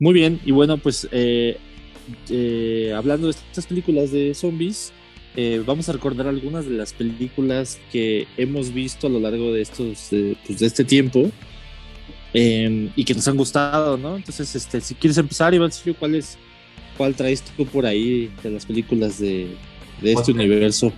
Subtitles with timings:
[0.00, 1.58] Muy bien, y bueno, pues eh,
[2.30, 4.94] eh, hablando de estas películas de zombies,
[5.36, 9.60] eh, vamos a recordar algunas de las películas que hemos visto a lo largo de
[9.60, 10.08] estos
[10.46, 11.30] pues de este tiempo
[12.32, 14.16] em, y que nos han gustado, ¿no?
[14.16, 16.38] Entonces, este, si quieres empezar, Iván, ¿cuál es
[16.96, 19.54] cuál traes tú por ahí de las películas de,
[20.00, 20.94] de este universo?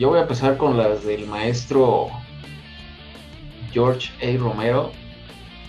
[0.00, 2.08] Yo voy a empezar con las del maestro
[3.72, 4.36] George A.
[4.38, 5.03] Romero.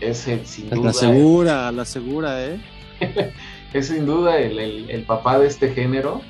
[0.05, 0.85] Es el, sin duda.
[0.85, 2.59] La segura, la segura, ¿eh?
[3.73, 6.21] es sin duda el, papá de este género.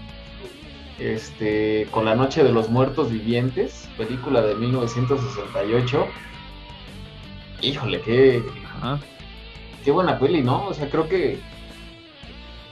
[0.98, 6.08] Este, con La Noche de los Muertos Vivientes, película de 1968.
[7.62, 8.41] Híjole, qué,
[9.84, 10.68] qué buena peli, ¿no?
[10.68, 11.38] O sea, creo que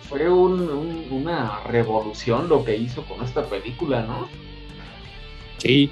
[0.08, 4.30] fue una revolución lo que hizo con esta película, ¿no?
[5.58, 5.90] Sí,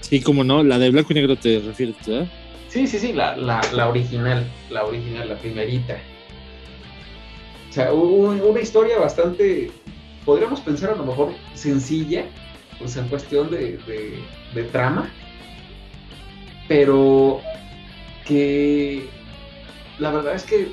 [0.00, 2.28] sí, como no, la de blanco y negro te refieres, ¿verdad?
[2.72, 5.98] Sí, sí, sí, la, la, original, la original, la primerita.
[7.68, 9.70] O sea, una historia bastante,
[10.24, 12.24] podríamos pensar a lo mejor sencilla,
[12.78, 13.78] pues en cuestión de,
[14.54, 15.10] de trama,
[16.66, 17.42] pero
[18.24, 19.06] que
[19.98, 20.68] la verdad es que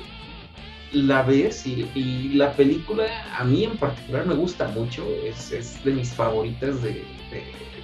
[0.92, 3.04] la ves y, la película
[3.38, 7.04] a mí en particular me gusta mucho, es, de mis favoritas de,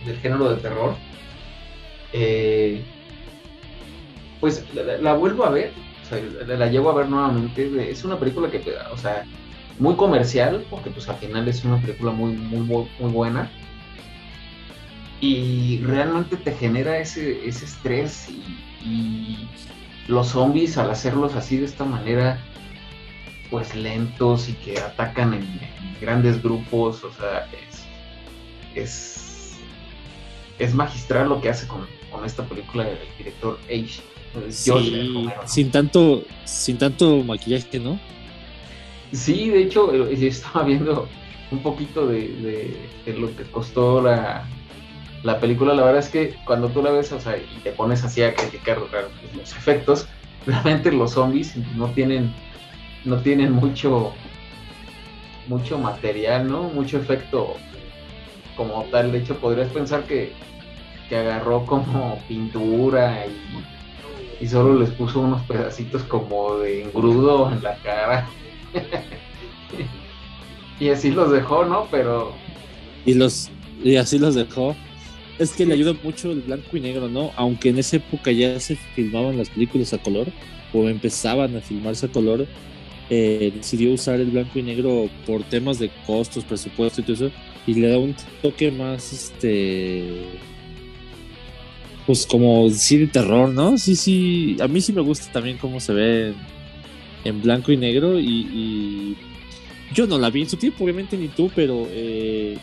[0.07, 0.95] del género de terror.
[2.15, 2.83] Eh,
[4.47, 4.63] pues
[5.03, 5.73] la, vuelvo a ver,
[6.47, 9.25] la, llevo a ver nuevamente, es una película que, o sea,
[9.81, 13.51] muy comercial, porque pues al final es una película muy, muy, muy buena.
[15.21, 18.29] Y realmente te genera ese, ese estrés
[18.85, 19.49] y,
[20.07, 22.39] los zombies al hacerlos así de esta manera
[23.51, 25.61] pues lentos y que atacan en,
[26.01, 27.49] grandes grupos, o sea,
[28.77, 29.57] es,
[30.61, 31.85] es, magistral lo que hace con,
[32.25, 34.16] esta película del director Age.
[34.51, 37.99] Sin tanto, sin tanto maquillaje, ¿no?
[39.13, 41.09] Sí, de hecho, yo estaba viendo
[41.51, 42.77] un poquito de,
[43.07, 44.45] lo que costó la,
[45.23, 45.75] la película.
[45.75, 48.35] La verdad es que cuando tú la ves, o sea, y te pones así a
[48.35, 50.07] criticar los efectos,
[50.47, 52.33] realmente los zombies no tienen
[53.05, 54.13] no tienen mucho
[55.49, 56.65] mucho material, ¿no?
[56.65, 57.55] Mucho efecto
[58.57, 59.13] como tal.
[59.13, 60.33] De hecho, podrías pensar que,
[61.11, 63.76] agarró como pintura y,
[64.41, 68.29] y, solo les puso unos pedacitos como de engrudo en la cara.
[70.81, 71.87] y así los dejó, ¿no?
[71.91, 72.33] Pero...
[73.05, 73.51] Y, los,
[73.83, 74.75] y así los dejó.
[75.39, 77.31] Es que le ayuda mucho el blanco y negro, ¿no?
[77.37, 80.29] Aunque en esa época ya se filmaban las películas a color,
[80.73, 82.47] o empezaban a filmarse a color,
[83.09, 87.31] eh, decidió usar el blanco y negro por temas de costos, presupuesto y todo eso,
[87.67, 90.25] y le da un toque más, este,
[92.07, 93.77] pues como sí de terror, ¿no?
[93.79, 96.35] Sí, sí, a mí sí me gusta también cómo se ve
[97.25, 99.17] en, blanco y negro y,
[99.95, 102.59] yo no la vi en su tiempo, obviamente ni tú, pero eh,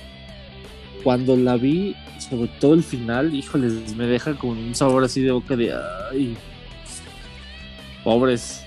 [1.03, 5.31] cuando la vi, sobre todo el final, híjoles, me deja con un sabor así de
[5.31, 5.73] boca de,
[6.11, 6.35] ay,
[8.03, 8.63] pobres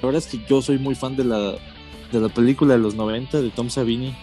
[0.00, 1.56] la verdad es que yo soy muy fan de la,
[2.10, 4.14] de la película de los 90 de Tom Savini.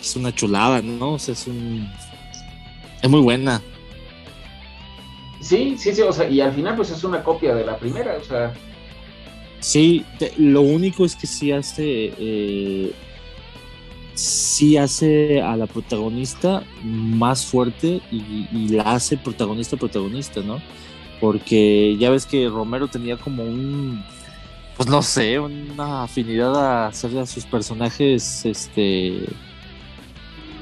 [0.00, 1.12] Es una chulada, ¿no?
[1.12, 1.86] O sea, es un.
[3.02, 3.60] Es muy buena.
[5.40, 8.16] Sí, sí, sí, o sea, y al final pues es una copia de la primera,
[8.20, 8.52] o sea.
[9.60, 10.04] Sí,
[10.36, 12.12] lo único es que sí hace.
[12.18, 12.92] Eh,
[14.14, 20.60] sí hace a la protagonista más fuerte y, y la hace protagonista protagonista, ¿no?
[21.20, 24.02] Porque ya ves que Romero tenía como un
[24.80, 29.26] pues no sé, una afinidad a hacer a sus personajes este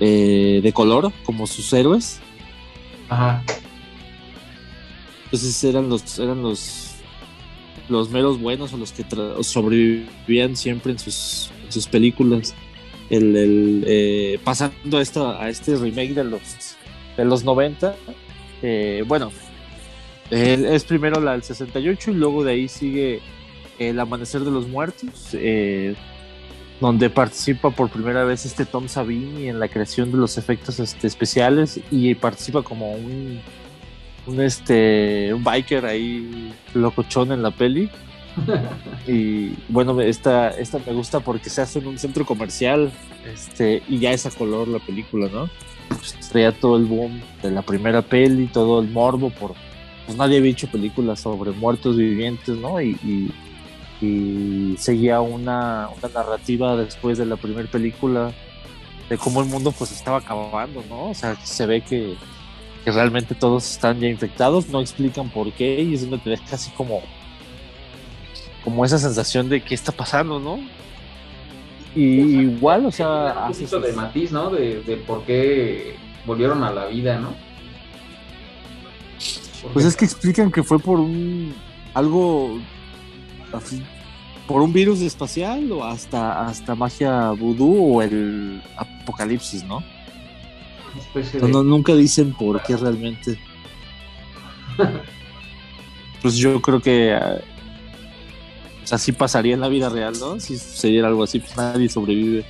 [0.01, 2.19] eh, de color, como sus héroes.
[3.09, 3.45] Ajá.
[5.29, 6.95] Entonces eran los, eran los,
[7.91, 9.05] los meros buenos o los que
[9.43, 12.55] sobrevivían siempre en sus, sus películas.
[13.11, 16.41] El, eh, pasando a, a este remake de los,
[17.17, 17.95] de los 90,
[18.63, 19.31] eh, bueno,
[20.31, 23.21] es primero la del 68 y luego de ahí sigue
[23.79, 25.95] el Amanecer de los Muertos, eh,
[26.81, 31.07] donde participa por primera vez este Tom Savini en la creación de los efectos este,
[31.07, 33.41] especiales y participa como un,
[34.29, 37.91] un, este, un biker ahí locochón en la peli.
[39.07, 42.93] y bueno, esta, esta me gusta porque se hace en un centro comercial
[43.33, 45.51] este, y ya es a color la película, ¿no?
[45.89, 49.55] Pues traía todo el boom de la primera peli, todo el morbo por...
[50.07, 52.81] Pues nadie había hecho películas sobre muertos vivientes, ¿no?
[52.81, 53.31] y
[54.01, 58.33] y seguía una, narrativa después de la primera película
[59.09, 61.11] de cómo el mundo pues estaba acabando, ¿no?
[61.11, 62.15] O sea, se ve que,
[62.89, 66.55] que realmente todos están ya infectados, no explican por qué y es donde te deja
[66.55, 67.03] así como
[68.65, 70.59] como esa sensación de qué está pasando, ¿no?
[71.95, 74.49] Y igual, o sea, un poquito de matiz, ¿no?
[74.49, 75.97] De, de, por qué
[76.27, 77.35] volvieron a la vida, ¿no?
[79.75, 81.55] Pues es que explican que fue por un
[81.93, 82.59] algo
[83.53, 83.83] así,
[84.47, 89.83] por un virus espacial o hasta hasta magia vudú o el apocalipsis, ¿no?
[91.49, 93.39] No, nunca dicen por qué realmente.
[96.23, 97.19] pues yo creo que
[98.91, 100.41] así pasaría en la vida real, ¿no?
[100.41, 102.45] Si sucediera algo así, pues nadie sobrevive.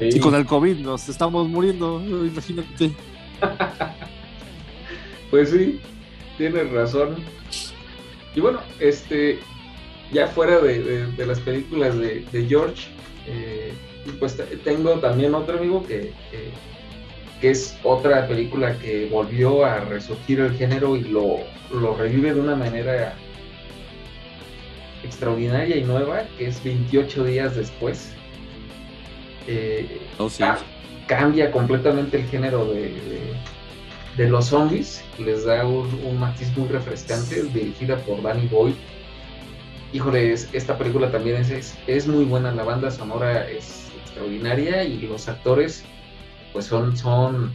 [0.00, 2.92] Y con el COVID nos estamos muriendo, imagínate.
[5.30, 5.80] pues sí,
[6.36, 7.16] tienes razón.
[8.34, 9.38] Y bueno, este,
[10.12, 12.88] ya fuera de, las películas de, George,
[13.26, 13.72] eh,
[14.18, 16.50] pues tengo también otro amigo que, que,
[17.42, 21.38] es otra película que volvió a resurgir el género y lo,
[21.72, 23.14] lo revive de una manera
[25.04, 28.10] extraordinaria y nueva, que es 28 días después.
[29.46, 30.28] Eh, oh,
[31.06, 32.92] cambia completamente el género de,
[34.16, 38.74] de, los zombies, les da un, un, matiz muy refrescante, dirigida por Danny Boyd.
[39.92, 45.28] Híjole, esta película también es, es, muy buena, la banda sonora es extraordinaria y los
[45.28, 45.84] actores
[46.56, 47.52] pues son, son,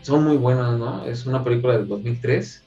[0.00, 1.04] son muy buenos, ¿no?
[1.04, 2.62] Es una película del 2003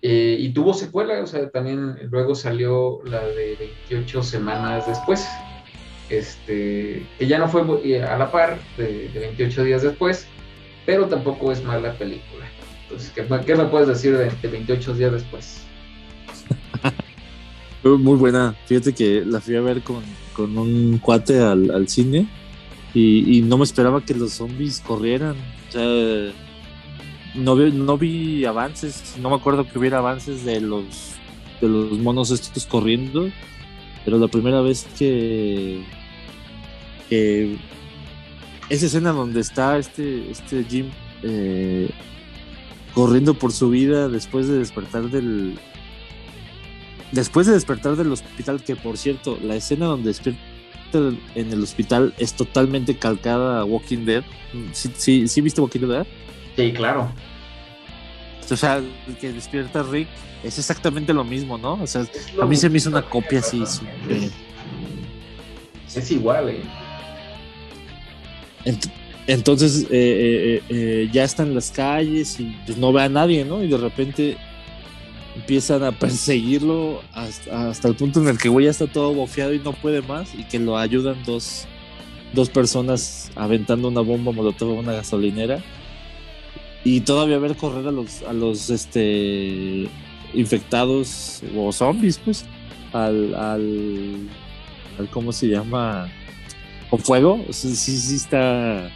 [0.00, 3.56] eh, y tuvo secuela, o sea, también luego salió la de
[3.88, 5.26] 28 semanas después,
[6.08, 10.28] este, que ya no fue eh, a la par de, 28 días después,
[10.86, 12.46] pero tampoco es mala película.
[12.84, 15.64] Entonces, ¿qué, me puedes decir de, 28 días después?
[17.82, 22.28] Muy buena, fíjate que la fui a ver con, un cuate al, cine
[22.94, 25.36] y, no me esperaba que los zombies corrieran.
[25.68, 26.32] O sea,
[27.34, 31.14] no vi, no vi avances, no me acuerdo que hubiera avances de los
[31.60, 33.28] de los monos estos corriendo,
[34.04, 35.82] pero la primera vez que,
[37.08, 37.56] que
[38.68, 40.86] esa escena donde está este, este Jim
[41.22, 41.90] eh,
[42.92, 45.58] corriendo por su vida después de despertar del
[47.12, 50.40] después de despertar del hospital, que por cierto, la escena donde despierta
[50.98, 54.24] en el hospital es totalmente calcada a Walking Dead.
[54.72, 56.06] ¿Sí, sí, sí viste Walking Dead?
[56.56, 57.10] Sí, claro.
[58.50, 58.82] O sea,
[59.20, 60.08] que despierta Rick
[60.42, 61.74] es exactamente lo mismo, ¿no?
[61.74, 62.06] O sea,
[62.40, 63.62] a mí se me hizo una copia así.
[65.94, 66.62] Es igual, ¿eh?
[69.26, 73.44] entonces eh, eh, eh, ya está en las calles y pues no ve a nadie,
[73.44, 73.62] ¿no?
[73.62, 74.36] Y de repente
[75.36, 79.52] empiezan a perseguirlo hasta, hasta, el punto en el que güey ya está todo bofeado
[79.52, 81.66] y no puede más y que lo ayudan dos,
[82.32, 85.62] dos personas aventando una bomba molotov a una gasolinera
[86.84, 89.88] y todavía ver correr a los, a los este,
[90.34, 92.44] infectados o zombies, pues,
[92.92, 94.28] al, al,
[95.10, 96.08] ¿cómo se llama?
[96.90, 97.42] Con fuego.
[97.50, 98.90] sí, sí está.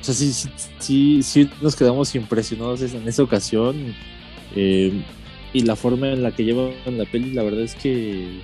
[0.00, 0.32] O sea, sí,
[0.78, 3.94] sí, sí, nos quedamos impresionados en esa ocasión.
[4.56, 4.92] Eh,
[5.52, 8.40] y la forma en la que llevan la peli, la verdad es que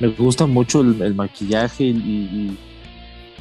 [0.00, 2.56] me gusta mucho el, maquillaje y,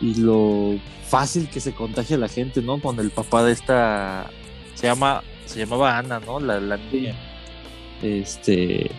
[0.01, 2.79] y, lo fácil que se contagia la gente, ¿no?
[2.79, 4.29] Con el papá de esta
[4.75, 6.39] se llama se llamaba Ana, ¿no?
[6.39, 7.15] La, la niña.
[8.01, 8.89] Este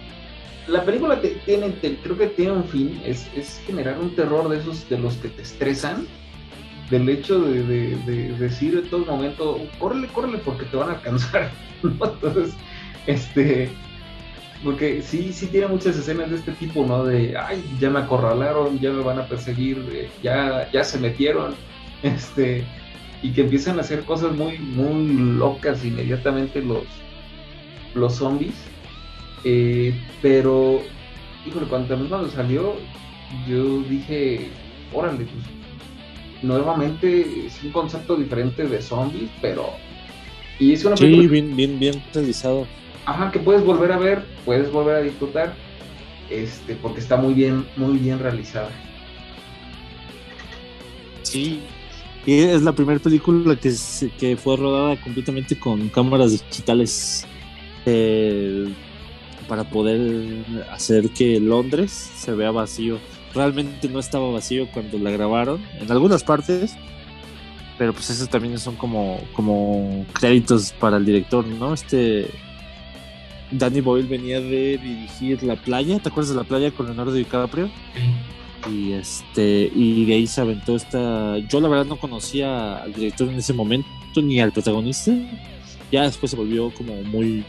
[0.69, 3.27] la película tiene, creo que tiene un fin, es,
[3.67, 6.07] generar un terror de esos de los que te estresan,
[6.91, 7.97] del hecho de,
[8.39, 11.51] decir en todo momento, córrele, córrele porque te van a alcanzar,
[11.83, 12.55] Entonces,
[13.07, 13.71] este,
[14.63, 17.05] porque sí, sí tiene muchas escenas de este tipo, ¿no?
[17.05, 21.55] De, ay, ya me acorralaron, ya me van a perseguir, eh, ya, ya se metieron,
[22.03, 22.65] este,
[23.23, 26.85] y que empiezan a hacer cosas muy, muy locas inmediatamente los,
[27.95, 28.55] los zombies.
[29.45, 30.83] Eh, pero,
[31.47, 32.75] híjole, cuando también cuando salió,
[33.49, 34.49] yo dije,
[34.93, 35.62] órale, pues,
[36.43, 39.71] nuevamente es un concepto diferente de zombies, pero...
[40.59, 42.67] Y es una sí, bien, bien, bien realizado.
[43.05, 45.55] Ajá, que puedes volver a ver, puedes volver a disfrutar,
[46.31, 48.71] este, porque está muy bien, muy bien realizada.
[51.23, 51.61] Sí,
[52.25, 53.75] y es la primera película que,
[54.19, 57.27] que fue rodada completamente con cámaras digitales
[57.85, 58.73] eh,
[59.49, 62.99] para poder hacer que Londres se vea vacío.
[63.35, 66.77] Realmente no estaba vacío cuando la grabaron, en algunas partes,
[67.79, 71.73] pero pues esos también son como, como créditos para el director, ¿no?
[71.73, 72.31] Este
[73.53, 77.71] Danny Boyle venía de dirigir La Playa, ¿te acuerdas de La Playa con Leonardo DiCaprio?
[78.71, 81.39] Y este, y de ahí se aventó esta.
[81.39, 85.13] Yo la verdad no conocía al director en ese momento, ni al protagonista.
[85.91, 87.45] Ya después se volvió como muy,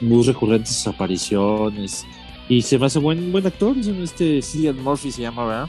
[0.00, 2.06] muy recurrente sus apariciones.
[2.48, 5.68] Y se me hace buen, buen actor, este Cillian Murphy se llama, ¿verdad?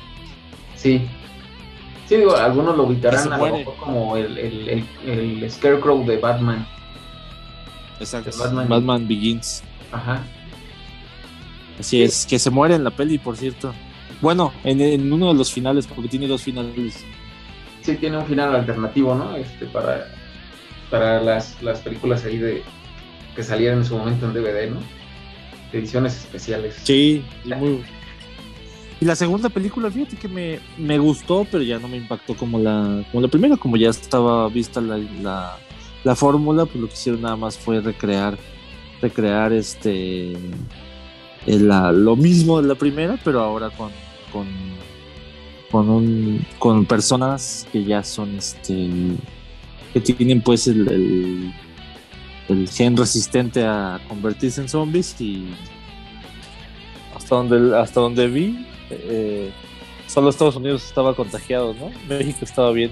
[0.76, 1.02] Sí.
[2.08, 6.66] Sí, digo, algunos lo ubicarán a lo como el, el, el, Scarecrow de Batman.
[8.00, 8.32] Exacto.
[8.38, 9.64] Batman, Batman Begins.
[9.92, 10.24] Ajá.
[11.80, 13.74] Así es, que se muere en la peli, por cierto.
[14.22, 17.04] Bueno, en, uno de los finales, porque tiene dos finales.
[17.82, 19.36] Sí, tiene un final alternativo, ¿no?
[19.36, 20.08] Este, para,
[20.90, 22.64] para las, las películas ahí de
[23.36, 24.80] que salieron en su momento en DVD, ¿no?
[25.78, 26.76] Ediciones especiales.
[26.84, 27.24] Sí.
[29.00, 32.58] Y la segunda película, fíjate que me, me, gustó, pero ya no me impactó como
[32.58, 35.58] la, como la primera, como ya estaba vista la, la,
[36.04, 38.38] la fórmula, pues lo que hicieron nada más fue recrear,
[39.02, 40.36] recrear este
[41.48, 43.92] lo mismo de la primera, pero ahora con,
[44.34, 44.48] con,
[45.72, 48.90] con, un, con personas que ya son este
[49.94, 51.54] que tienen pues el,
[52.70, 55.54] gen resistente a convertirse en zombies y
[57.16, 59.52] hasta donde hasta donde vi eh,
[60.08, 61.92] solo Estados Unidos estaba contagiado, ¿no?
[62.08, 62.92] México estaba bien.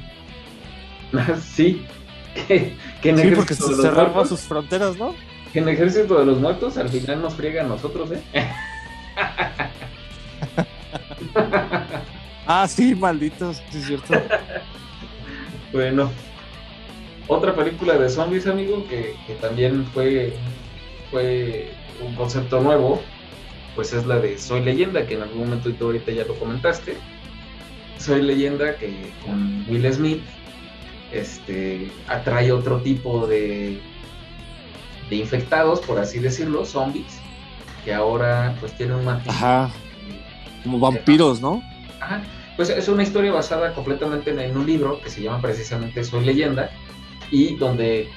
[1.42, 1.86] Sí,
[2.48, 5.16] que, sí, porque se cerraron sus fronteras, ¿no?
[5.56, 8.22] que en el ejército de los muertos al final nos friega a nosotros, ¿eh?
[12.46, 14.14] ah, sí, malditos, sí es cierto.
[15.72, 16.12] bueno,
[17.27, 20.34] otra película de zombies, amigo, que, también fue,
[21.12, 21.72] fue
[22.05, 23.01] un concepto nuevo,
[23.75, 26.98] pues es la de Soy Leyenda, que en algún momento tú ahorita ya lo comentaste.
[27.98, 28.94] Soy Leyenda que
[29.25, 30.22] con Will Smith
[31.12, 33.79] este, atrae otro tipo de
[35.10, 37.20] de infectados, por así decirlo, zombies,
[37.84, 39.70] que ahora pues tienen un Ajá.
[40.63, 41.62] Como vampiros, ¿no?
[42.00, 42.22] Ajá.
[42.55, 46.72] Pues es una historia basada completamente en, un libro que se llama precisamente Soy Leyenda
[47.32, 48.10] y donde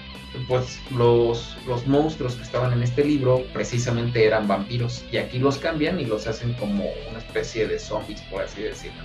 [0.46, 5.58] pues los, los monstruos que estaban en este libro precisamente eran vampiros y aquí los
[5.58, 9.02] cambian y los hacen como una especie de zombies, por así decirlo.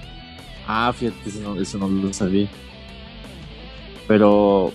[0.68, 2.48] Ah, fíjate, eso no, eso no lo sabía.
[4.08, 4.74] Pero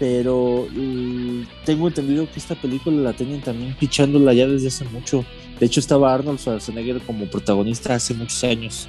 [0.00, 5.26] pero mm, tengo entendido que esta película la tienen también pichándola ya desde hace mucho.
[5.60, 8.88] De hecho, estaba Arnold Schwarzenegger como protagonista hace muchos años.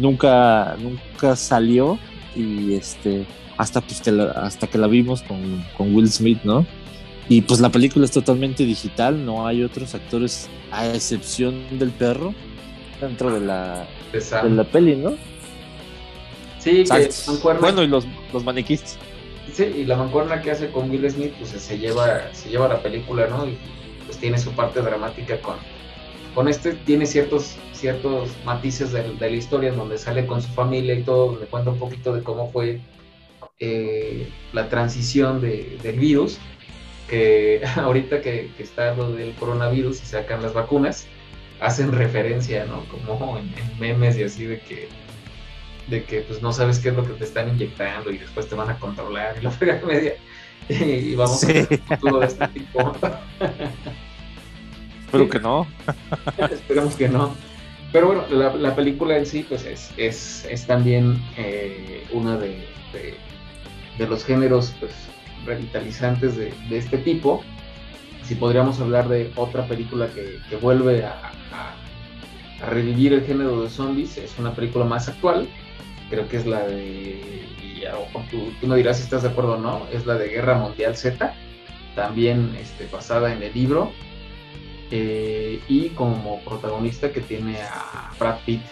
[0.00, 1.96] Nunca, nunca salió
[2.34, 3.24] y este
[3.58, 6.64] hasta pues que la, hasta que la vimos con, con, Will Smith, ¿no?
[7.28, 12.34] Y pues la película es totalmente digital, no hay otros actores a excepción del perro
[13.00, 15.12] dentro de la, de la peli, ¿no?
[16.58, 17.10] Sí, que
[17.42, 18.98] bueno, y los, los maniquís
[19.64, 23.26] y la mancuerna que hace con Will Smith, pues se lleva, se lleva la película,
[23.28, 23.46] ¿no?
[23.46, 23.56] Y
[24.06, 25.56] pues tiene su parte dramática con,
[26.34, 30.94] con este, tiene ciertos, ciertos matices de, la historia en donde sale con su familia
[30.94, 32.80] y todo, le cuenta un poquito de cómo fue
[33.58, 36.38] eh, la transición del virus,
[37.08, 41.06] que ahorita que, está lo del coronavirus y sacan las vacunas,
[41.60, 42.84] hacen referencia, ¿no?
[42.84, 44.88] Como en memes y así de que
[45.88, 48.54] de que pues no sabes qué es lo que te están inyectando y después te
[48.54, 50.16] van a controlar y la frega media
[50.68, 52.92] y vamos a ver un futuro de este tipo.
[55.06, 55.66] Espero que no.
[56.50, 57.34] Esperemos que no.
[57.92, 62.66] Pero bueno, la, la, película en sí pues es, es, es también eh, una de,
[62.92, 63.14] de,
[64.06, 64.92] los géneros pues,
[65.44, 67.42] revitalizantes de, de, este tipo.
[68.24, 71.32] Si podríamos hablar de otra película que, vuelve a,
[72.70, 75.48] revivir el género de zombies, es una película más actual,
[76.10, 77.82] creo que es la de, y
[78.30, 80.96] tú, tú, me dirás si estás de acuerdo o no, es la de Guerra Mundial
[80.96, 81.34] Z,
[81.94, 83.92] también este, basada en el libro,
[84.90, 88.62] eh, y como protagonista que tiene a Brad Pitt.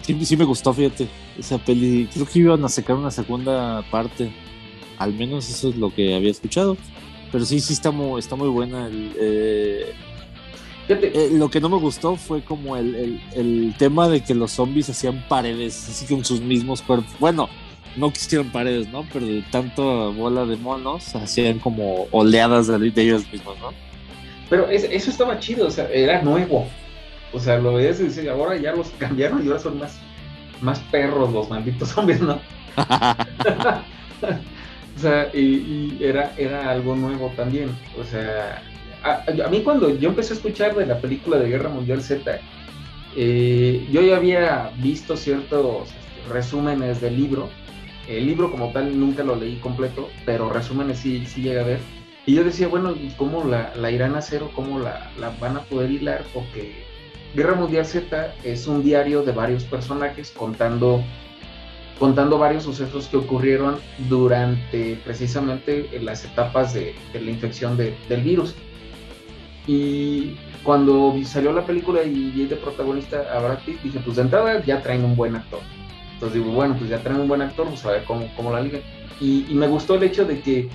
[0.00, 1.06] Sí, sí me gustó, fíjate,
[1.38, 4.32] esa peli, creo que iban a sacar una segunda parte,
[4.98, 6.76] al menos eso es lo que había escuchado,
[7.30, 9.12] pero sí, sí está muy, está muy buena el...
[9.18, 9.94] Eh,
[10.88, 14.90] eh, lo que no me gustó fue como el, el, tema de que los zombies
[14.90, 17.10] hacían paredes, así con sus mismos cuerpos.
[17.18, 17.48] Bueno,
[17.96, 19.06] no quisieron paredes, ¿no?
[19.12, 23.72] Pero de tanto bola de monos, hacían como oleadas de, ellos mismos, ¿no?
[24.50, 26.66] Pero eso estaba chido, o sea, era nuevo.
[27.32, 29.98] O sea, lo veías y ahora ya los cambiaron y ahora son más,
[30.62, 32.40] más perros los malditos zombies, ¿no?
[34.96, 37.70] o sea, y, y, era, era algo nuevo también.
[38.00, 38.62] O sea,
[39.02, 42.40] a, mí cuando yo empecé a escuchar de la película de Guerra Mundial Z,
[43.16, 45.88] eh, yo ya había visto ciertos
[46.30, 47.48] resúmenes del libro.
[48.08, 51.80] El libro como tal nunca lo leí completo, pero resúmenes sí, sí llegué a ver.
[52.26, 55.90] Y yo decía, bueno, ¿cómo la, irán a hacer o cómo la, van a poder
[55.90, 56.24] hilar?
[56.32, 56.84] Porque
[57.34, 61.02] Guerra Mundial Z es un diario de varios personajes contando,
[61.98, 63.76] contando varios sucesos que ocurrieron
[64.10, 68.54] durante precisamente las etapas de, la infección del virus.
[69.66, 74.22] Y cuando salió la película y vi de protagonista a Brad Pitt, dije, pues de
[74.22, 75.60] entrada ya traen un buen actor.
[76.14, 78.60] Entonces digo, bueno, pues ya traen un buen actor, pues a ver cómo, cómo la
[78.60, 78.80] liga.
[79.20, 80.68] Y, y, me gustó el hecho de que,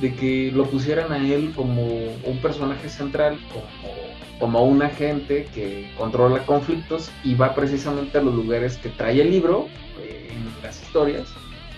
[0.00, 1.82] de que lo pusieran a él como
[2.24, 8.34] un personaje central, como, como un agente que controla conflictos y va precisamente a los
[8.34, 9.68] lugares que trae el libro,
[10.02, 11.28] eh, en las historias,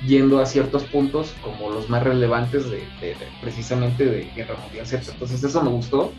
[0.06, 2.82] yendo a ciertos puntos como los más relevantes de,
[3.40, 4.86] precisamente de Guerra Mundial.
[4.90, 6.12] Entonces eso me gustó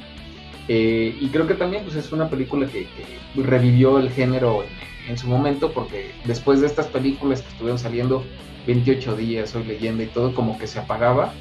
[0.67, 2.87] eh, y creo que también pues, es una película que,
[3.35, 4.63] revivió el género
[5.07, 8.23] en, su momento, porque después de estas películas que estuvieron saliendo
[8.67, 11.33] 28 días, Soy leyenda y todo, como que se apagaba.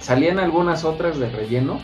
[0.00, 1.80] Salían algunas otras de relleno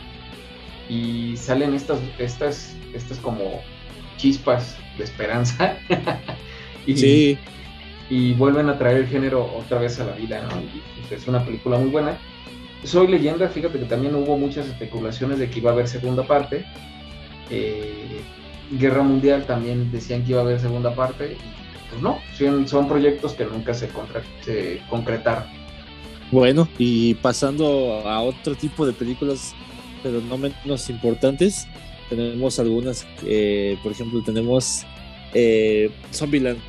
[0.89, 3.61] y salen estas, estas, estas como
[4.17, 5.77] chispas de esperanza.
[6.85, 7.37] y, sí.
[8.09, 10.47] y vuelven a traer el género otra vez a la vida,
[11.07, 12.17] pues, es una película muy buena.
[12.83, 16.65] Soy leyenda, fíjate que también hubo muchas especulaciones de que iba a haber segunda parte.
[17.49, 18.21] Eh,
[18.71, 21.37] Guerra Mundial también decían que iba a haber segunda parte.
[21.89, 22.19] pues no,
[22.67, 23.89] son, proyectos que nunca se,
[24.89, 25.45] concretaron.
[26.31, 29.55] Bueno, y pasando a otro tipo de películas,
[30.05, 31.67] pero no menos importantes,
[32.09, 34.85] tenemos algunas, eh, por ejemplo, tenemos
[35.33, 36.59] eh, Zombieland.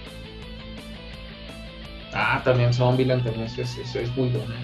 [2.14, 4.54] Ah, también Zombieland, también eso es, eso es muy bueno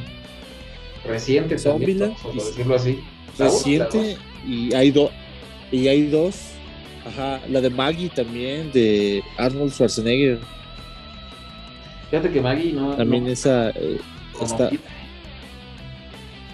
[1.04, 2.98] reciente Zombieland, por decirlo así.
[3.38, 4.16] Reciente
[4.48, 5.10] y hay dos
[5.70, 6.48] y hay dos.
[7.04, 10.38] Ajá, la de Maggie también de Arnold Schwarzenegger.
[12.08, 14.00] Fíjate que Maggie no también esa eh,
[14.40, 14.70] está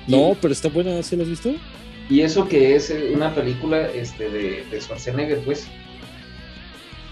[0.09, 1.55] No, pero está buena, ¿sí la has visto?
[2.11, 5.69] Y eso que es eh, una película este de, de Schwarzenegger, pues.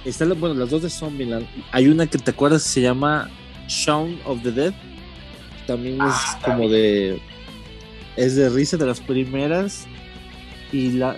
[0.05, 1.47] Están bueno, las dos de Zombieland.
[1.73, 3.29] Hay una que te acuerdas se llama
[3.69, 4.75] Shaun of the Dead
[5.67, 7.21] también es ah, como de
[8.17, 9.87] es de risa de las primeras
[10.73, 11.17] y la,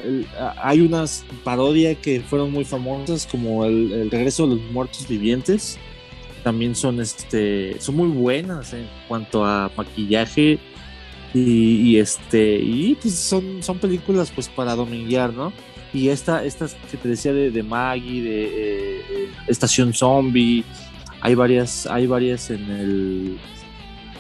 [0.63, 5.79] hay unas parodias que fueron muy famosas como el, regreso de los muertos vivientes
[6.43, 10.59] también son este son muy buenas en cuanto a maquillaje
[11.35, 15.53] y, este y pues son son películas pues para dominguear no
[15.93, 20.65] y esta estas que te decía de, Maggie de eh, Estación Zombie
[21.21, 23.39] hay varias hay varias en el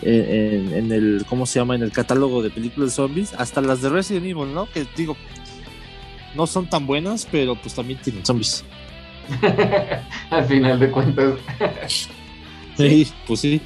[0.02, 1.74] en, el, ¿cómo se llama?
[1.74, 4.70] En el catálogo de películas de zombies, hasta las de Resident Evil, ¿no?
[4.70, 5.16] Que digo,
[6.36, 8.64] no son tan buenas, pero pues también tienen zombies.
[10.30, 11.34] Al final de cuentas.
[12.76, 13.60] sí, pues sí.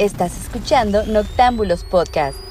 [0.00, 2.49] Estás escuchando Noctámbulos Podcast.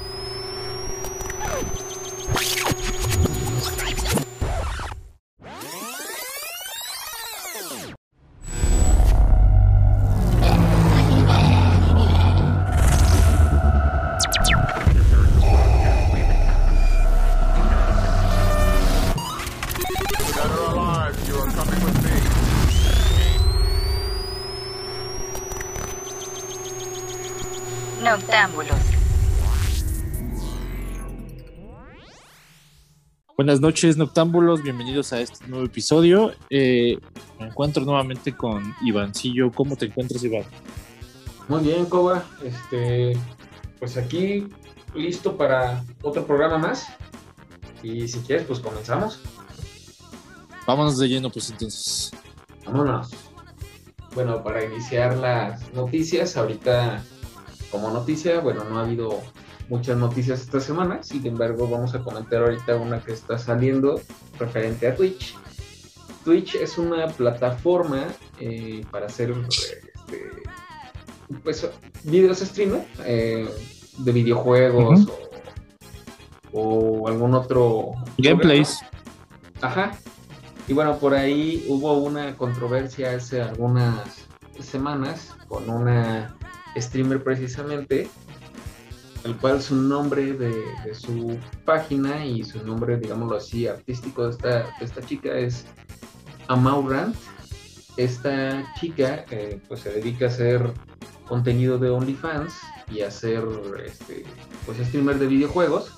[33.50, 34.62] Buenas noches, noctámbulos.
[34.62, 36.30] Bienvenidos a este nuevo episodio.
[36.50, 36.96] Eh,
[37.40, 39.50] me encuentro nuevamente con Ivancillo.
[39.50, 40.44] ¿Cómo te encuentras, Iván?
[41.48, 42.22] Muy bien, Coba.
[42.44, 43.18] Este,
[43.80, 44.46] pues aquí
[44.94, 46.86] listo para otro programa más.
[47.82, 49.20] Y si quieres, pues comenzamos.
[50.64, 52.12] Vámonos de lleno, pues entonces.
[52.64, 53.10] Vámonos.
[54.14, 57.02] Bueno, para iniciar las noticias, ahorita
[57.72, 59.20] como noticia, bueno, no ha habido
[59.70, 64.00] muchas noticias esta semana, sin embargo vamos a comentar ahorita una que está saliendo
[64.38, 65.36] referente a Twitch.
[66.24, 68.08] Twitch es una plataforma
[68.40, 70.42] eh, para hacer este,
[71.42, 71.70] pues,
[72.02, 73.48] videos streamer eh,
[73.96, 75.06] de videojuegos
[76.52, 77.92] o, algún otro...
[78.18, 78.80] Gameplays.
[79.60, 79.92] Ajá.
[80.66, 84.26] Y bueno, por ahí hubo una controversia hace algunas
[84.60, 86.36] semanas con una
[86.76, 88.08] streamer precisamente,
[89.24, 94.76] el cual su nombre de, su página y su nombre, digámoslo así, artístico de esta,
[94.80, 95.66] esta chica es
[96.48, 97.14] Amaurant.
[97.96, 100.72] Esta chica eh, pues se dedica a hacer
[101.26, 102.54] contenido de OnlyFans
[102.90, 103.44] y a ser
[103.84, 104.24] este,
[104.64, 105.92] pues streamer de videojuegos,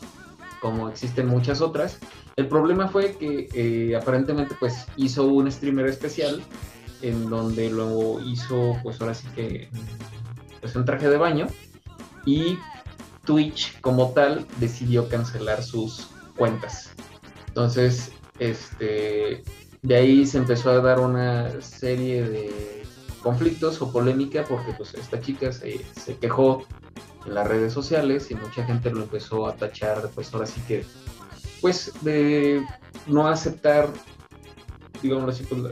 [0.61, 1.99] como existen muchas otras.
[2.37, 6.43] El problema fue que eh, aparentemente pues hizo un streamer especial
[7.03, 9.69] en donde lo hizo pues ahora sí que
[10.61, 11.47] pues, un traje de baño
[12.25, 12.59] y
[13.25, 16.91] Twitch como tal decidió cancelar sus cuentas.
[17.49, 19.43] Entonces, este,
[19.83, 22.83] de ahí se empezó a dar una serie de
[23.23, 26.65] conflictos o polémica porque pues esta chica se, se quejó
[27.27, 30.85] en las redes sociales y mucha gente lo empezó a tachar, pues ahora sí que,
[31.61, 32.65] pues de
[33.07, 33.89] no aceptar,
[35.03, 35.63] digamos así, pues,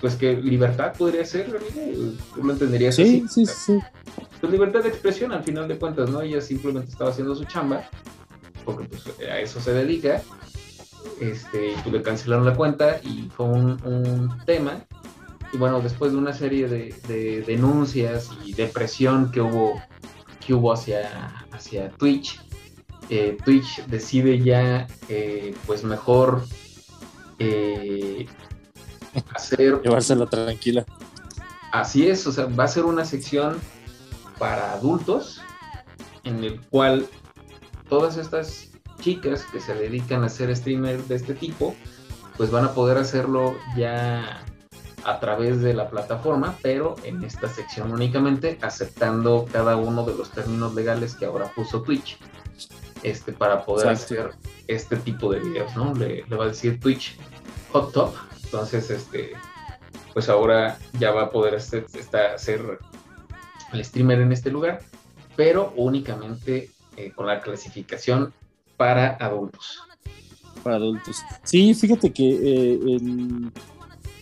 [0.00, 1.46] pues que libertad podría ser,
[2.34, 3.46] tú lo entenderías sí, así.
[3.46, 3.78] Sí, sí,
[4.40, 6.20] Pues libertad de expresión al final de cuentas, ¿no?
[6.22, 7.88] Ella simplemente estaba haciendo su chamba,
[8.64, 10.22] porque pues a eso se dedica,
[11.20, 14.84] este, y pues le cancelaron la cuenta y fue un, un tema.
[15.52, 19.80] Y bueno, después de una serie de, de denuncias y de presión que hubo
[20.46, 22.40] que hubo hacia, hacia Twitch,
[23.10, 26.44] eh, Twitch decide ya, eh, pues mejor
[27.38, 28.26] eh,
[29.34, 29.80] hacer...
[29.82, 30.84] Llevársela tranquila.
[31.72, 33.58] Así es, o sea, va a ser una sección
[34.38, 35.40] para adultos
[36.24, 37.06] en el cual
[37.88, 41.74] todas estas chicas que se dedican a ser streamer de este tipo,
[42.36, 44.42] pues van a poder hacerlo ya
[45.04, 50.30] a través de la plataforma, pero en esta sección únicamente aceptando cada uno de los
[50.30, 52.18] términos legales que ahora puso Twitch
[53.04, 54.14] este, para poder Exacto.
[54.14, 54.30] hacer
[54.66, 55.94] este tipo de videos, ¿no?
[55.94, 57.16] Le, le, va a decir Twitch
[57.72, 58.14] Hot Top,
[58.56, 59.32] entonces, este,
[60.14, 61.84] pues ahora ya va a poder hacer,
[62.34, 62.78] hacer
[63.70, 64.80] el streamer en este lugar,
[65.36, 68.32] pero únicamente eh, con la clasificación
[68.78, 69.82] para adultos.
[70.64, 71.22] Para adultos.
[71.44, 73.00] Sí, fíjate que eh,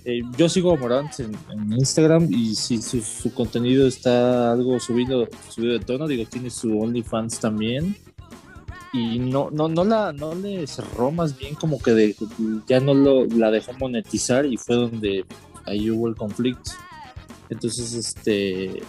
[0.05, 5.75] eh, yo sigo a en, Instagram y sí, su, su, contenido está algo subido, subido
[5.75, 6.09] de tono.
[6.09, 7.97] Digo, tiene su OnlyFans también.
[8.95, 12.17] Y no, no, no, la, no le cerró más bien como que de,
[12.69, 15.25] ya no lo, la dejó monetizar y fue donde
[15.67, 16.71] ahí hubo el conflicto.
[17.51, 18.85] Entonces, este,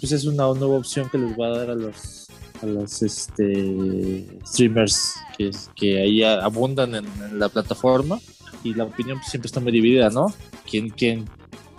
[0.00, 2.28] pues es una nueva opción que les va a dar a los,
[2.62, 8.18] a los este, streamers que, que ahí abundan en, la plataforma
[8.64, 10.32] y la opinión pues, siempre está muy dividida, ¿no?
[10.68, 11.28] ¿Quién, quién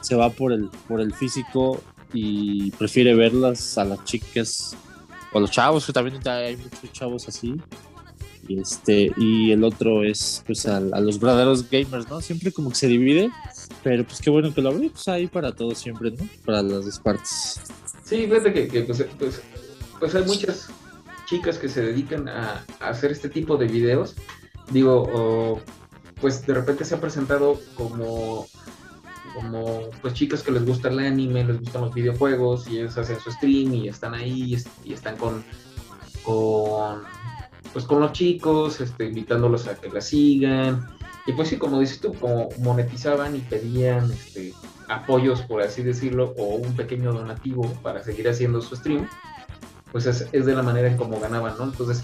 [0.01, 1.81] se va por el, por el físico
[2.13, 4.77] y prefiere verlas a las chicas
[5.31, 7.55] o los chavos, que también hay muchos chavos así.
[8.47, 12.21] Y, este, y el otro es pues a, a, los verdaderos gamers, ¿no?
[12.21, 13.29] Siempre como que se divide,
[13.83, 16.27] pero pues qué bueno que lo abrí, pues ahí para todos siempre, ¿no?
[16.43, 17.61] Para las dos partes.
[18.03, 19.41] Sí, fíjate que, pues, pues,
[19.99, 20.69] pues, hay muchas
[21.27, 24.15] chicas que se dedican a, a hacer este tipo de videos.
[24.71, 25.61] Digo, oh,
[26.19, 28.47] pues de repente se ha presentado como,
[29.33, 33.19] como pues chicas que les gusta el anime, les gustan los videojuegos y ellos hacen
[33.19, 35.43] su stream y están ahí y están con,
[36.23, 37.01] con
[37.73, 40.87] pues con los chicos, este, invitándolos a que la sigan.
[41.25, 44.53] Y pues sí, como dices tú, como monetizaban y pedían este,
[44.89, 49.07] apoyos, por así decirlo, o un pequeño donativo para seguir haciendo su stream,
[49.91, 51.65] pues es, es de la manera en cómo ganaban, ¿no?
[51.65, 52.03] Entonces,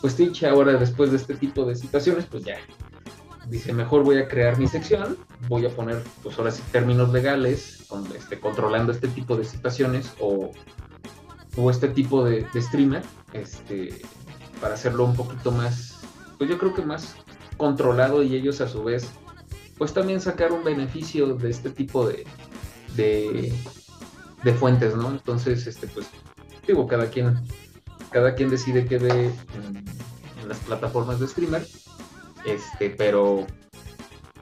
[0.00, 2.56] pues Twitch ahora, después de este tipo de situaciones, pues ya
[3.48, 5.16] dice, mejor voy a crear mi sección,
[5.48, 10.50] voy a poner, pues ahora sí, términos legales, este, controlando este tipo de situaciones o,
[11.56, 14.02] o este tipo de, streamer, este,
[14.60, 16.00] para hacerlo un poquito más,
[16.38, 17.16] pues yo creo que más
[17.56, 19.08] controlado y ellos a su vez,
[19.78, 22.26] pues también sacar un beneficio de este tipo de,
[22.94, 23.52] de,
[24.54, 25.10] fuentes, ¿no?
[25.10, 26.06] Entonces, este, pues,
[26.66, 27.36] digo, cada quien,
[28.10, 31.66] cada quien decide qué ve en las plataformas de streamer
[32.46, 33.46] este, pero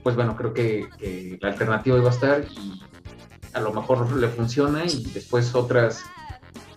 [0.03, 2.81] pues bueno, creo que, la alternativa iba a estar y
[3.55, 6.03] a lo mejor le funciona y después otras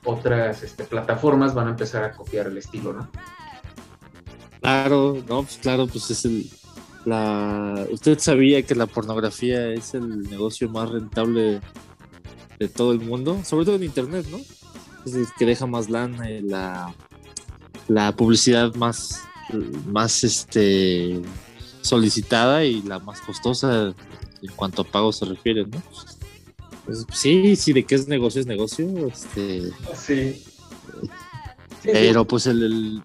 [0.06, 3.10] otras este, plataformas van a empezar a copiar el estilo, ¿no?
[4.62, 6.50] Claro, no, pues claro, pues es el
[7.08, 11.62] la usted sabía que la pornografía es el negocio más rentable
[12.60, 14.38] de todo el mundo, sobre todo en internet, ¿no?
[15.06, 16.94] Es el que deja más lana, la,
[17.88, 19.22] la publicidad más
[19.88, 21.22] más este
[21.82, 23.94] solicitada y la más costosa
[24.42, 25.82] en cuanto a pago se refiere, ¿no?
[26.86, 29.64] Pues, sí, sí, de qué es negocio es negocio, este
[29.96, 30.44] sí.
[31.82, 32.28] sí pero sí.
[32.30, 33.04] pues el, el,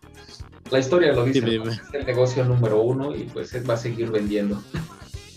[0.70, 1.72] la historia lo dice, dime, dime.
[1.72, 4.62] es el negocio número uno y pues va a seguir vendiendo.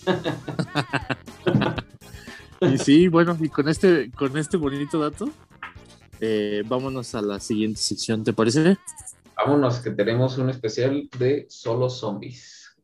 [2.62, 5.30] y sí, bueno, y con este, con este bonito dato,
[6.22, 8.78] eh, vámonos a la siguiente sección, ¿te parece?
[9.36, 12.76] Vámonos, que tenemos un especial de solo zombies.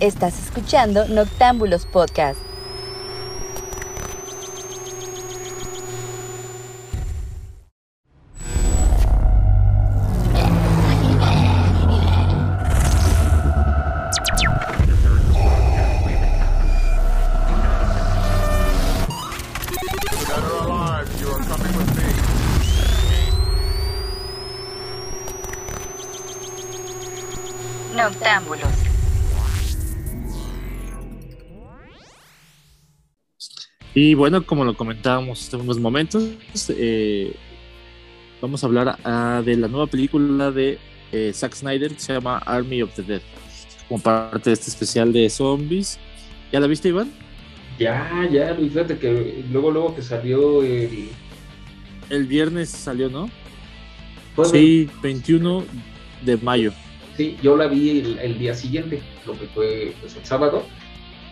[0.00, 2.47] Estás escuchando Noctámbulos Podcast.
[33.94, 36.24] Y bueno, como lo comentábamos en unos momentos,
[36.68, 37.34] eh,
[38.40, 40.78] vamos a hablar ah, de la nueva película de
[41.10, 43.22] eh, Zack Snyder que se llama Army of the Dead,
[43.88, 45.98] como parte de este especial de zombies.
[46.52, 47.10] ¿Ya la viste, Iván?
[47.78, 51.08] Ya, ya, fíjate que luego, luego que salió el...
[52.10, 53.30] El viernes salió, ¿no?
[54.44, 55.64] Sí, 21
[56.24, 56.72] de mayo.
[57.18, 60.62] Sí, yo la vi el, día siguiente, lo que fue pues, el sábado.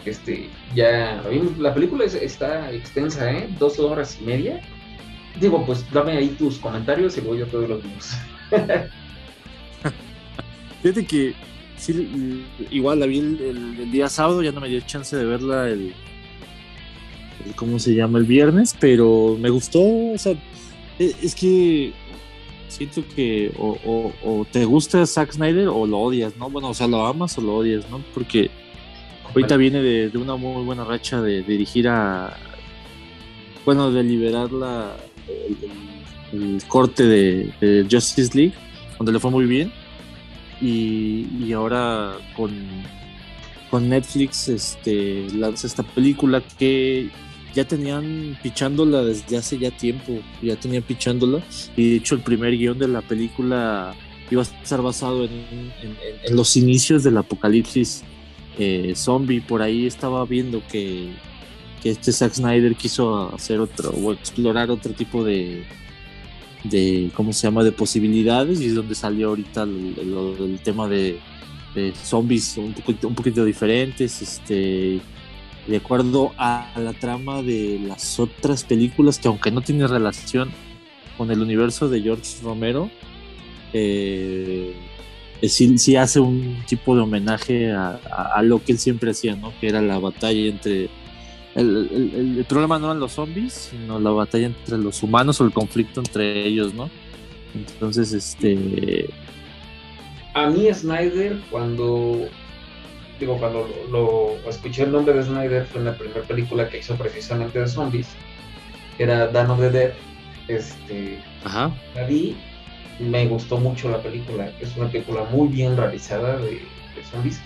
[0.05, 1.23] Este, ya
[1.61, 3.49] la película está extensa, ¿eh?
[3.57, 4.61] Dos horas y media.
[5.41, 8.21] Digo, pues dame ahí tus comentarios y voy a todos los días.
[10.83, 11.35] Fíjate que
[11.77, 15.95] sí, igual la vi el, día sábado, ya no me dio chance de verla el,
[17.45, 18.19] el, ¿cómo se llama?
[18.19, 20.33] El viernes, pero me gustó, o sea,
[20.99, 21.93] e, es que
[22.69, 26.51] siento que o, te gusta Zack Snyder o lo odias, ¿no?
[26.51, 28.03] Bueno, o sea, lo amas o lo odias, ¿no?
[28.15, 28.51] Porque
[29.29, 32.37] ahorita viene de, una muy buena racha de, dirigir a,
[33.65, 34.97] bueno, de liberar la,
[36.33, 38.55] el, corte de, Justice League,
[38.99, 39.73] donde le fue muy bien.
[40.61, 42.51] Y, y ahora con,
[43.71, 47.11] con Netflix este, lanza esta película que
[47.57, 51.43] ya tenían pichándola desde hace ya tiempo, ya tenían pichándola.
[51.75, 53.95] Y de hecho el primer guion de la película
[54.31, 55.73] iba a estar basado en,
[56.31, 58.03] los inicios del apocalipsis
[58.59, 61.11] eh, zombie, por ahí estaba viendo que,
[61.85, 65.63] este Zack Snyder quiso hacer otro o explorar otro tipo de,
[66.65, 67.63] de ¿cómo se llama?
[67.63, 68.61] de posibilidades.
[68.61, 71.21] Y es donde salió ahorita el, tema de,
[72.03, 75.01] zombies un poquito, un poquito diferentes, este
[75.67, 80.51] de acuerdo a la trama de las otras películas que aunque no tiene relación
[81.17, 82.91] con el universo de George Romero,
[83.73, 84.75] eh,
[85.43, 89.53] eh, sí, hace un tipo de homenaje a, lo que él siempre hacía, ¿no?
[89.61, 90.89] Que era la batalla entre...
[91.55, 96.01] El, problema no eran los zombies, sino la batalla entre los humanos o el conflicto
[96.01, 96.91] entre ellos, ¿no?
[97.55, 99.09] Entonces, este...
[100.35, 102.29] A mí Snyder, cuando
[103.19, 106.97] digo, cuando lo, escuché el nombre de Snyder fue en la primera película que hizo
[106.97, 108.09] precisamente de zombies,
[108.99, 109.93] era Dan of the Dead.
[110.49, 111.73] Este, Ajá.
[111.95, 112.37] La vi,
[113.01, 116.63] me gustó mucho la película, es una película muy bien realizada de,
[117.11, 117.41] zombies.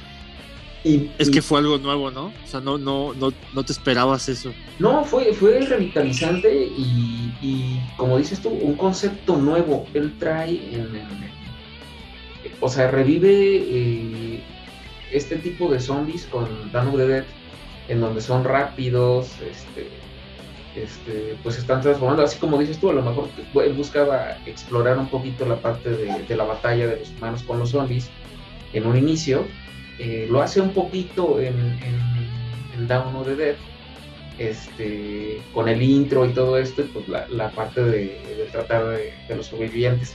[0.83, 2.26] Y, es que fue algo nuevo, ¿no?
[2.26, 4.52] O sea, no, no, no, no te esperabas eso.
[4.78, 9.87] No, fue, fue revitalizante y, como dices tú, un concepto nuevo.
[9.92, 10.59] Él trae,
[12.61, 14.42] o sea, revive eh,
[15.12, 17.25] este tipo de zombies con Dawn of the Dead,
[17.88, 19.88] en donde son rápidos, este,
[20.77, 23.29] este, pues están transformando, así como dices tú, a lo mejor
[23.64, 27.70] él buscaba explorar un poquito la parte de, la batalla de los humanos con los
[27.70, 28.09] zombies
[28.73, 29.44] en un inicio,
[29.99, 33.57] eh, lo hace un poquito en, en, Down of the Dead,
[34.38, 40.14] este, con el intro y todo esto, pues la, parte de, tratar de, los sobrevivientes.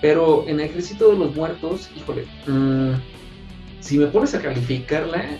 [0.00, 2.92] Pero en el Ejército de los Muertos, híjole, mmm,
[3.80, 5.38] si me pones a calificarla,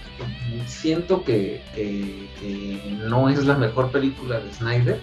[0.66, 1.61] siento que,
[3.09, 5.01] no es la mejor película de Snyder.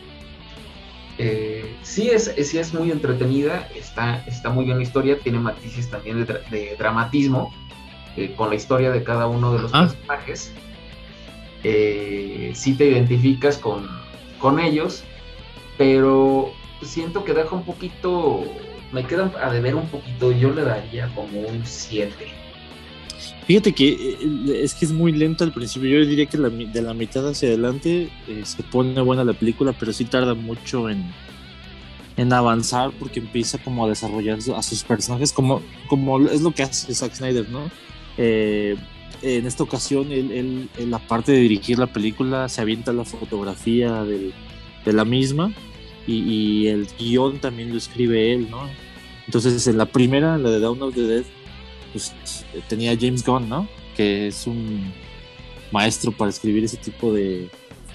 [1.18, 5.90] Eh, sí, es, sí es muy entretenida, está, está muy bien la historia, tiene matices
[5.90, 7.54] también de, dramatismo
[8.18, 10.52] eh, con la historia de cada uno de los personajes.
[11.64, 13.88] Eh, sí te identificas con,
[14.40, 15.04] con ellos,
[15.78, 18.44] pero siento que deja un poquito,
[18.92, 22.45] me queda a deber un poquito, yo le daría como un 7
[23.46, 25.90] Fíjate que eh, es que es muy lento al principio.
[25.90, 29.94] Yo diría que de la mitad hacia adelante eh, se pone buena la película, pero
[29.94, 31.06] sí tarda mucho en,
[32.18, 36.64] en avanzar porque empieza como a desarrollar a sus personajes como, como es lo que
[36.64, 37.70] hace Zack Snyder, ¿no?
[38.18, 38.76] Eh,
[39.22, 44.04] en esta ocasión, él, en la parte de dirigir la película, se avienta la fotografía
[44.04, 44.34] de
[44.94, 45.52] la misma
[46.06, 48.70] y, y, el guion también lo escribe él, ¿no?
[49.26, 51.24] Entonces, en la primera, la de Down of the Dead,
[51.96, 53.70] pues tenía James Gunn, ¿no?
[53.96, 54.92] Que es un
[55.72, 57.50] maestro para escribir ese tipo de,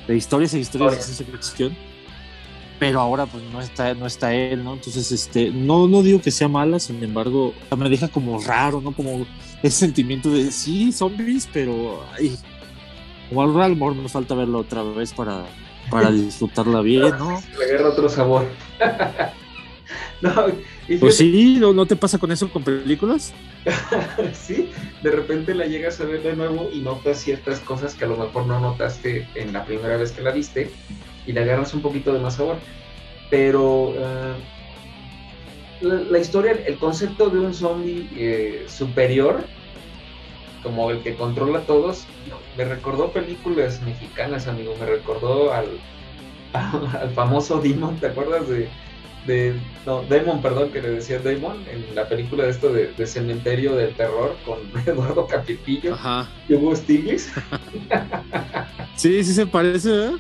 [0.09, 1.77] historias e historias de ciencia ficción.
[2.79, 4.73] Pero ahora pues no está, no está él, ¿no?
[4.73, 8.93] Entonces, este, no, no digo que sea mala, sin embargo, me deja como raro, ¿no?
[8.93, 9.27] Como
[9.63, 12.39] ese sentimiento de sí, zombies, pero ay,
[13.29, 15.45] como al lo nos falta verlo otra vez para,
[15.91, 17.43] para disfrutarla bien, ¿no?
[17.59, 18.47] Le agarra otro sabor.
[20.23, 20.47] no,
[20.99, 23.35] pues sí, ¿no, te pasa con eso con películas?
[24.33, 24.71] sí,
[25.03, 28.17] de repente la llegas a ver de nuevo y notas ciertas cosas que a lo
[28.17, 30.71] mejor no notaste en la primera vez que la viste
[31.27, 32.57] y le agarras un poquito de más sabor.
[33.29, 34.35] Pero ah,
[35.81, 39.45] la, historia, el concepto de un zombie eh, superior
[40.63, 42.07] como el que controla a todos,
[42.57, 45.69] me recordó películas mexicanas, amigo, me recordó al,
[47.01, 48.69] al, famoso Demon, ¿te acuerdas de,
[49.27, 49.55] de,
[49.87, 53.95] no, Demon, perdón, que le decía Demon, en la película de esto de, Cementerio del
[53.95, 55.97] Terror con Eduardo Capitillo
[56.49, 57.31] y Hugo Stiglitz?
[58.97, 60.19] sí, sí se parece, ¿verdad?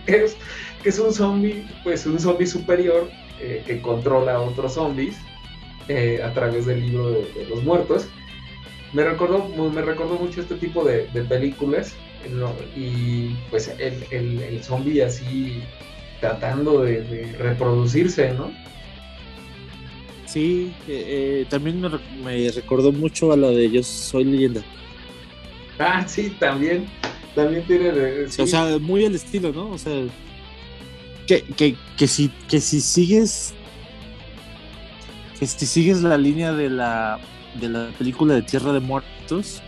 [0.06, 0.36] que, es,
[0.82, 3.08] que es un zombie, pues un zombie superior
[3.40, 5.16] eh, que controla a otros zombies
[5.88, 8.06] eh, a través del libro de, los muertos.
[8.92, 11.94] Me recordó, me recordó mucho este tipo de, películas
[12.76, 15.62] y pues el, el, zombie así
[16.20, 18.52] tratando de, reproducirse, ¿no?
[20.26, 24.62] Sí, eh, también me, recordó mucho a la de Yo Soy Leyenda.
[25.78, 26.86] Ah, sí, también.
[27.34, 27.90] También tiene.
[28.24, 29.70] O sea, muy el estilo, ¿no?
[29.70, 29.92] O sea,
[31.26, 33.54] que, que, si, que si sigues
[35.40, 37.18] que si sigues la línea de la,
[37.58, 39.62] de la película de Tierra de Muertos,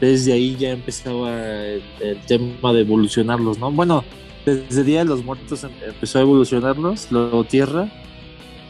[0.00, 1.82] desde ahí ya empezaba el,
[2.26, 3.70] tema de evolucionarlos, ¿no?
[3.70, 4.04] Bueno,
[4.44, 7.88] desde Día de los Muertos em, empezó a evolucionarlos, luego Tierra,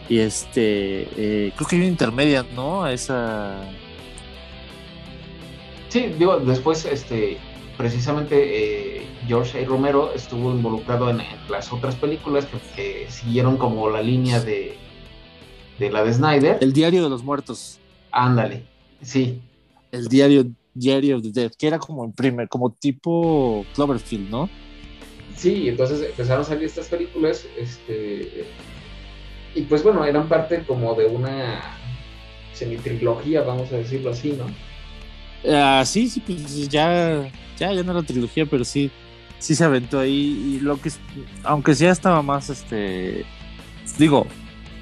[0.09, 2.85] y este, eh, creo que hay una intermedia, ¿no?
[2.85, 3.61] A esa...
[5.89, 7.39] Sí, digo, después, este,
[7.77, 9.67] precisamente eh, George A.
[9.67, 14.77] Romero estuvo involucrado en, las otras películas que, siguieron como la línea de,
[15.79, 16.59] de la de Snyder.
[16.61, 17.79] El Diario de los Muertos.
[18.11, 18.65] Ándale,
[19.01, 19.41] sí.
[19.93, 24.51] El Diario, Diario of the Dead, que era como en primer, como tipo Cloverfield, ¿no?
[25.37, 28.47] Sí, entonces empezaron a salir estas películas, este,
[29.55, 31.61] y pues bueno, eran parte como de una
[32.53, 34.47] semitrilogía, vamos a decirlo así, ¿no?
[35.53, 38.90] Ah, sí, sí, pues ya ya, ya no era trilogía, pero sí,
[39.38, 40.57] sí se aventó ahí.
[40.57, 40.90] Y lo que,
[41.42, 43.25] aunque sí estaba más, este,
[43.99, 44.27] digo,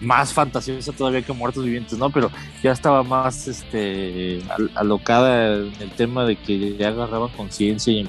[0.00, 2.10] más fantasiosa todavía que Muertos Vivientes, ¿no?
[2.10, 2.30] Pero
[2.62, 4.40] ya estaba más, este,
[4.74, 8.08] alocada en el tema de que ya agarraban conciencia y,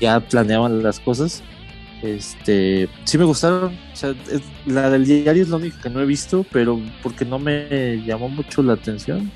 [0.00, 1.42] ya planeaban las cosas.
[2.02, 3.74] Este, sí me gustaron.
[3.92, 4.14] O sea,
[4.66, 8.28] la del diario es la única que no he visto, pero porque no me llamó
[8.28, 9.30] mucho la atención.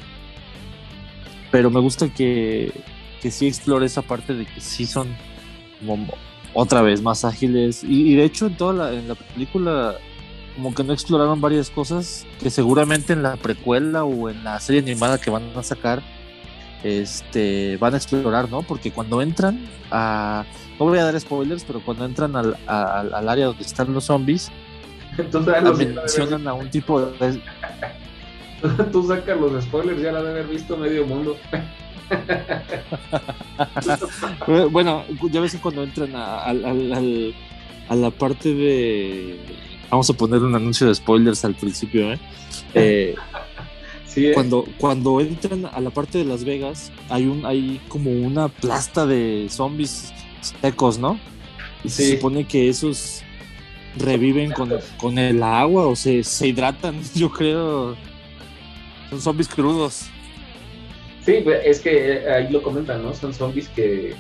[1.51, 2.73] Pero me gusta que
[3.21, 5.09] que sí explore esa parte de que sí son
[6.55, 7.85] otra vez más ágiles.
[7.85, 9.97] Y, de hecho en toda la, en la película
[10.57, 14.81] como que no exploraron varias cosas que seguramente en la precuela o en la serie
[14.81, 16.03] animada que van a sacar
[16.83, 18.63] este van a explorar, ¿no?
[18.63, 20.45] Porque cuando entran a
[20.79, 24.51] no voy a dar spoilers, pero cuando entran al, al, área donde están los zombies,
[25.19, 27.41] Entonces, mencionan a un tipo de...
[28.93, 31.37] Tú sacas los spoilers, ya la de haber visto medio mundo.
[34.71, 39.39] bueno, ya ves que cuando entran a, la parte de.
[39.91, 42.19] Vamos a poner un anuncio de spoilers al principio, ¿eh?
[42.75, 43.15] eh,
[44.17, 44.33] ¿eh?
[44.35, 49.07] Cuando, cuando entran a la parte de Las Vegas, hay un hay como una plasta
[49.07, 50.13] de zombies
[50.61, 51.19] secos, ¿no?
[51.85, 53.23] Y se supone que esos
[53.97, 57.97] reviven con, con el agua o se, se hidratan, yo creo.
[59.11, 60.07] Son zombies crudos.
[61.25, 63.15] Sí, pues, es que eh, ahí lo comentan, ¿no?
[63.15, 64.15] Son zombies que,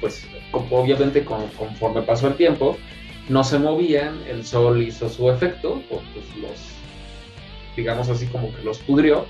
[0.00, 2.76] pues, obviamente conforme pasó el tiempo,
[3.28, 6.02] no se movían, el sol hizo su efecto, pues
[6.40, 6.71] los,
[7.76, 9.26] digamos así como que los pudrió,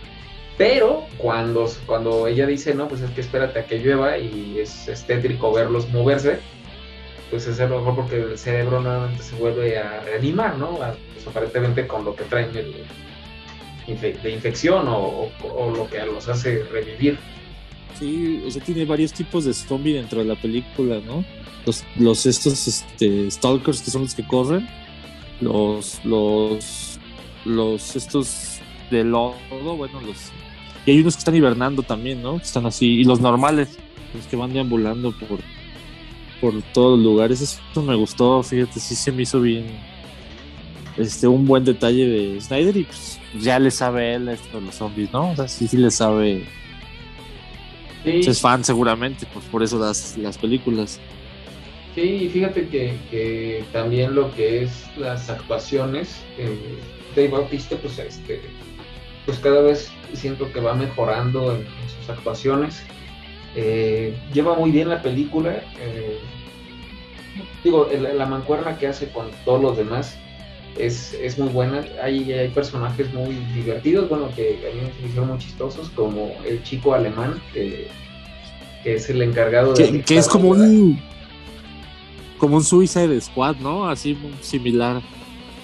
[0.58, 4.88] pero cuando, cuando ella dice, no, pues es que espérate a que llueva y es,
[4.88, 6.40] es tétrico verlos moverse,
[7.30, 10.76] pues es a lo mejor porque el cerebro nuevamente se vuelve a reanimar, ¿no?
[10.76, 12.74] pues aparentemente con lo que traen el,
[13.86, 15.30] de infección o,
[15.74, 17.18] lo que los hace revivir.
[17.98, 21.24] Sí, o sea, tiene varios tipos de zombie dentro de la película, ¿no?
[21.66, 24.68] Los, los estos este, stalkers que son los que corren,
[25.40, 26.91] los, los,
[27.44, 29.36] los estos de lodo,
[29.76, 30.30] bueno, los...
[30.84, 32.38] Y hay unos que están hibernando también, ¿no?
[32.38, 33.78] Que están así, y los normales,
[34.14, 35.38] los que van deambulando por,
[36.40, 37.40] por todos los lugares.
[37.40, 39.66] Eso me gustó, fíjate, sí se me hizo bien,
[40.96, 44.74] este, un buen detalle de Snyder y pues ya le sabe él esto de los
[44.74, 45.30] zombies, ¿no?
[45.30, 46.44] O sea, sí, sí le sabe.
[48.02, 51.00] Pues, es fan seguramente, pues por eso las, las películas.
[51.94, 56.58] Sí, fíjate que, también lo que es las actuaciones, eh,
[57.14, 58.40] Dave Bautista, pues este,
[59.26, 61.66] pues cada vez siento que va mejorando en,
[61.98, 62.82] sus actuaciones.
[63.54, 65.62] Eh, lleva muy bien la película.
[65.80, 66.18] Eh,
[67.62, 70.16] digo, la mancuerna que hace con todos los demás
[70.78, 71.84] es, es muy buena.
[72.02, 76.62] Hay, hay personajes muy divertidos, bueno, que a mí me hicieron muy chistosos, como el
[76.62, 77.88] chico alemán, que,
[78.84, 80.02] es el encargado de...
[80.02, 81.00] Que, es como un...
[82.38, 83.88] Como un Suicide Squad, ¿no?
[83.88, 85.00] Así similar.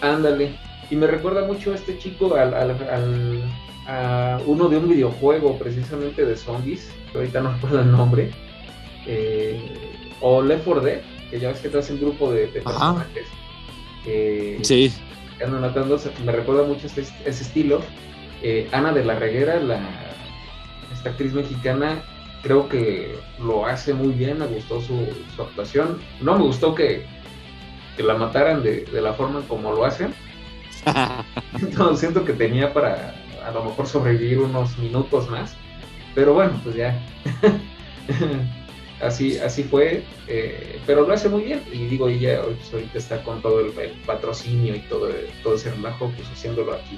[0.00, 0.67] Ándale.
[0.90, 3.42] Y me recuerda mucho a este chico, al, al,
[3.86, 8.30] a uno de un videojuego precisamente de zombies, ahorita no recuerdo el nombre,
[9.06, 9.60] eh,
[10.20, 13.26] o Left 4 Dead, que ya ves que traes un grupo de, personajes.
[14.62, 14.92] sí.
[15.44, 15.72] andan
[16.24, 17.80] me recuerda mucho este, ese estilo.
[18.42, 19.80] Eh, Ana de la Reguera, la,
[20.92, 22.02] esta actriz mexicana,
[22.42, 25.06] creo que lo hace muy bien, me gustó su,
[25.42, 25.98] actuación.
[26.20, 27.04] No me gustó que,
[27.96, 30.14] que la mataran de, de, la forma como lo hacen.
[31.96, 33.14] Siento que tenía para
[33.44, 35.54] a lo mejor sobrevivir unos minutos más.
[36.14, 37.00] Pero bueno, pues ya.
[39.00, 40.02] así, así fue.
[40.26, 41.62] Eh, pero lo hace muy bien.
[41.72, 43.72] Y digo, ella pues, ahorita está con todo el,
[44.06, 45.08] patrocinio y todo,
[45.42, 46.96] todo ese relajo, pues haciéndolo aquí.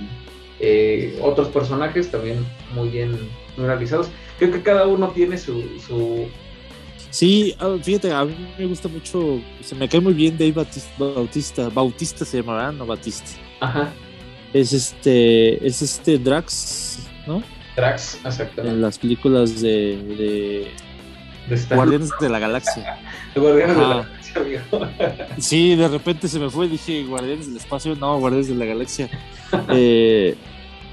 [0.59, 3.19] Eh, otros personajes también muy bien
[3.57, 4.11] realizados.
[4.39, 6.27] Creo que cada uno tiene su, su...
[7.11, 10.53] Sí, ah, fíjate, a mí me gusta mucho, se me cae muy bien Dave
[10.97, 13.50] Bautista, Bautista, se llamará, no Batista.
[13.61, 13.91] Ajá.
[14.53, 17.43] Es este, es este Drax, ¿no?
[17.77, 18.69] Drax, exactamente.
[18.69, 20.69] En las películas de,
[21.49, 22.99] de, Guardianes de la Galaxia.
[23.37, 24.61] Guardianes de la Galaxia, amigo.
[25.39, 29.09] Sí, de repente se me fue, dije Guardianes del Espacio, no, Guardianes de la Galaxia.
[29.69, 30.37] eh,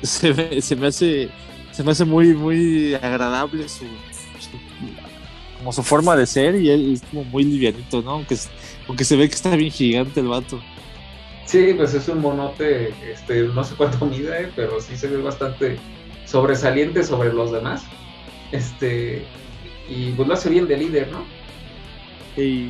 [0.04, 1.30] se, me, se me hace
[1.78, 3.86] se me hace muy, muy agradable su,
[5.60, 8.14] como su forma de ser y él es como muy livianito, ¿no?
[8.14, 8.36] Aunque,
[8.88, 10.60] aunque se ve que está bien gigante el vato.
[11.48, 15.80] Sí, pues es un monote, este, no sé cuánto mide, pero sí se ve bastante
[16.26, 17.84] sobresaliente sobre los demás.
[18.52, 19.26] Este,
[19.90, 21.24] y pues lo hace bien de líder, ¿no?
[22.36, 22.70] Y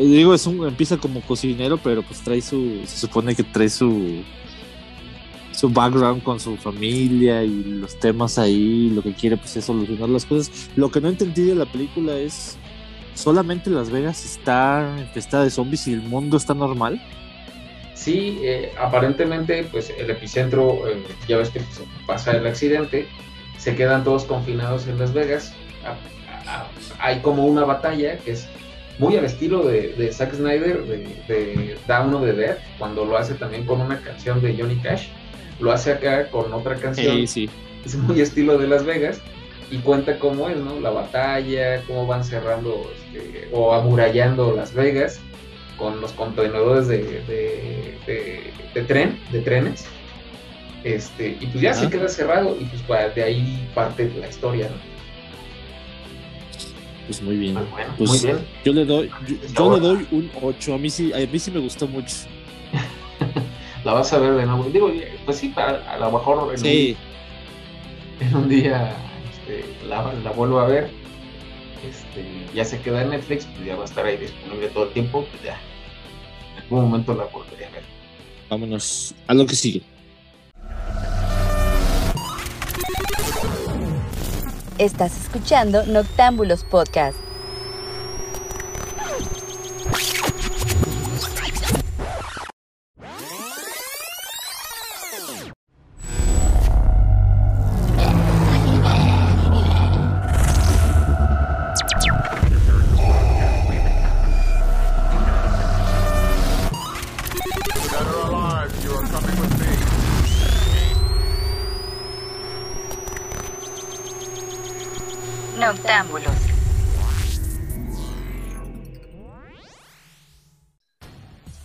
[0.00, 4.24] digo, es un, empieza como cocinero, pero pues trae su, se supone que trae su,
[5.52, 10.08] su background con su familia y los temas ahí, lo que quiere pues es solucionar
[10.08, 10.68] las cosas.
[10.74, 12.58] Lo que no entendí de la película es,
[13.14, 17.00] ¿solamente Las Vegas está infestada de zombies y el mundo está normal?
[17.96, 21.60] Sí, eh, aparentemente pues el epicentro, eh, ya ves que
[22.06, 23.08] pasa el accidente,
[23.58, 25.54] se quedan todos confinados en Las Vegas.
[27.00, 28.48] hay como una batalla que es
[28.98, 33.34] muy al estilo de, Zack Snyder, de, de Down of the Dead, cuando lo hace
[33.34, 35.08] también con una canción de Johnny Cash
[35.60, 37.18] lo hace acá con otra canción.
[37.18, 39.20] Es muy estilo de Las Vegas
[39.70, 40.80] y cuenta cómo es, ¿no?
[40.80, 45.20] La batalla, cómo van cerrando este, o amurallando Las Vegas
[45.76, 47.02] con los contenedores de,
[48.74, 49.86] de, tren, de trenes.
[50.84, 54.96] Este, y pues ya se queda cerrado y pues de ahí parte la historia, ¿no?
[57.06, 57.56] Pues muy bien.
[57.56, 57.64] Ah,
[57.96, 58.46] pues muy bien.
[58.64, 59.10] Yo le doy,
[59.54, 60.74] yo, le doy un 8.
[60.74, 62.14] A mí sí, a mí sí me gustó mucho.
[63.84, 64.64] la vas a ver de nuevo.
[64.64, 64.92] Digo,
[65.24, 66.96] pues sí, a, lo mejor en, sí.
[68.20, 68.96] un, en un día
[69.30, 70.90] este, la, la, vuelvo a ver.
[71.88, 74.92] Este, ya se queda en Netflix, pues ya va a estar ahí disponible todo el
[74.92, 75.58] tiempo, pues ya
[76.56, 77.82] en algún momento la volveré a ver.
[78.48, 79.82] Vámonos a lo que sigue.
[84.78, 87.18] Estás escuchando Noctámbulos Podcast.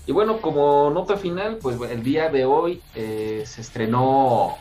[0.08, 4.58] Y bueno, como nota final, pues el día de hoy eh, se estrenó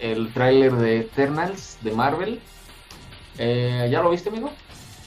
[0.00, 2.40] el tráiler de Eternals de Marvel.
[3.38, 4.50] Eh, ¿Ya lo viste, amigo?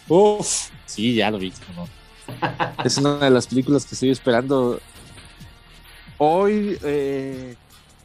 [0.08, 1.52] Uf, sí, ya lo vi.
[2.86, 4.80] es una de las películas que estoy esperando.
[6.20, 7.55] Hoy, eh,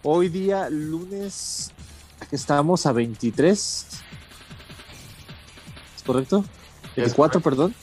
[0.02, 1.70] hoy día, lunes,
[2.30, 3.86] estamos a 23.
[5.96, 6.44] ¿Es correcto?
[6.94, 7.74] 24, perdón.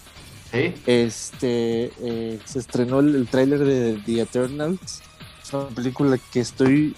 [0.52, 5.02] Este eh, se estrenó el, tráiler de The Eternals.
[5.42, 6.96] Es una película que estoy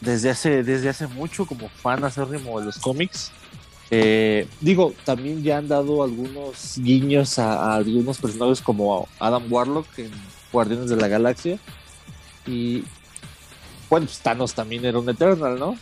[0.00, 3.30] desde hace, desde hace mucho como fan acérrimo de los cómics.
[3.92, 10.10] Eh, digo, también ya han dado algunos guiños a, algunos personajes como Adam Warlock en
[10.50, 11.60] Guardianes de la Galaxia.
[12.46, 12.84] Y
[13.88, 15.76] bueno, pues Thanos también era un Eternal, ¿no?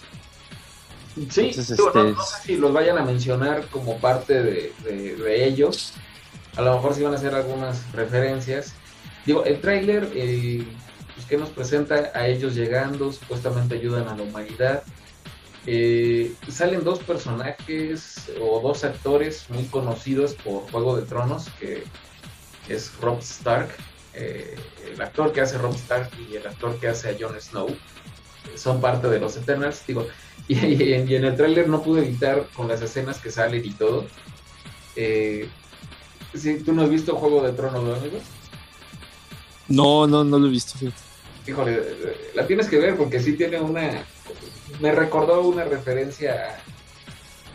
[1.29, 5.95] Sí, este, no, sé si los vayan a mencionar como parte de, de ellos,
[6.57, 8.75] a lo mejor sí van a hacer algunas referencias.
[9.27, 10.65] Digo, el tráiler eh,
[11.15, 14.83] pues, que nos presenta a ellos llegando, supuestamente ayudan a la humanidad.
[15.67, 21.85] Eh, salen dos personajes o dos actores muy conocidos por Juego de Tronos, que
[22.69, 23.69] es Rob Stark,
[24.21, 24.55] eh,
[24.93, 27.69] el actor que hace Rob Stark y el actor que hace a Jon Snow.
[28.55, 30.07] son parte de los Eternals, digo,
[30.49, 34.07] y, en el tráiler no pude evitar con las escenas que salen y todo.
[34.95, 35.49] Eh,
[36.65, 38.23] ¿Tú no has visto Juego de Tronos, ¿no, amigos?
[39.69, 40.79] No, no, no lo he visto.
[41.47, 41.83] Híjole,
[42.35, 44.05] la tienes que ver porque sí tiene una...
[44.81, 46.61] Me recordó una referencia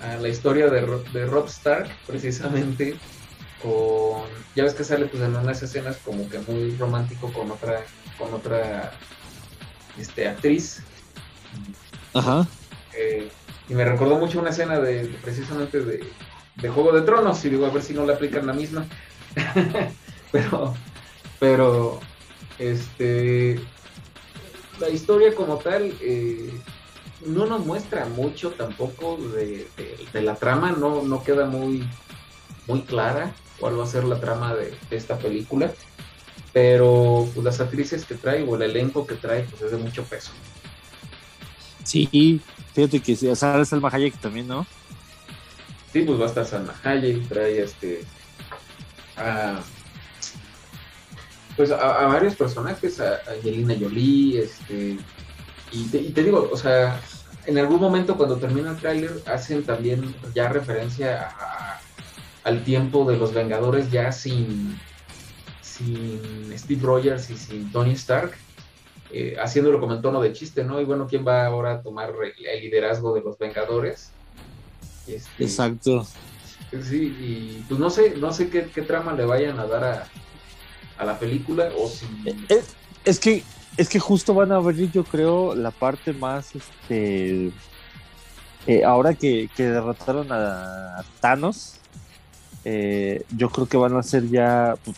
[0.01, 0.81] a, la historia de,
[1.13, 2.95] de Rob Stark, precisamente,
[3.65, 4.23] con...
[4.55, 7.83] Ya ves que sale pues en unas escenas como que muy romántico con otra,
[8.17, 8.93] con otra
[9.97, 10.81] este, actriz.
[12.13, 12.47] Ajá.
[12.97, 13.29] Eh,
[13.67, 17.69] y me recordó mucho una escena de, precisamente de, Juego de Tronos, y digo, a
[17.69, 18.85] ver si no le aplican la misma.
[20.31, 20.73] pero,
[21.39, 21.99] pero,
[22.57, 23.59] este,
[24.79, 26.51] la historia como tal eh,
[27.25, 29.67] no nos muestra mucho tampoco de,
[30.13, 31.87] la trama, no, no queda muy,
[32.67, 35.71] muy clara cuál va a ser la trama de, esta película,
[36.53, 40.03] pero pues, las actrices que trae o el elenco que trae pues es de mucho
[40.03, 40.31] peso.
[41.83, 42.41] Sí,
[42.73, 44.65] fíjate que sí, el Salma Hayek también, ¿no?
[45.93, 48.03] Sí, pues va a estar Salma Hayek, trae este
[49.17, 49.61] a,
[51.55, 54.97] pues a, varios personajes, a, Angelina Jolie, este
[55.71, 57.01] y te, digo, o sea,
[57.45, 61.29] en algún momento cuando termina el tráiler hacen también ya referencia
[62.45, 64.79] al tiempo de los Vengadores ya sin,
[65.61, 68.37] sin Steve Rogers y sin Tony Stark
[69.11, 70.81] eh, haciéndolo como en tono de chiste, ¿no?
[70.81, 74.11] Y bueno, ¿quién va ahora a tomar el liderazgo de los Vengadores?
[75.07, 76.05] Este, Exacto.
[76.83, 80.07] Sí, y pues no sé, no sé qué, trama le vayan a dar a,
[80.97, 82.05] a la película o si...
[83.05, 83.43] Es, que
[83.77, 87.51] es que justo van a abrir, yo creo, la parte más, este,
[88.67, 91.75] eh, ahora que, derrotaron a, Thanos,
[92.65, 94.97] eh, yo creo que van a ser ya, pues,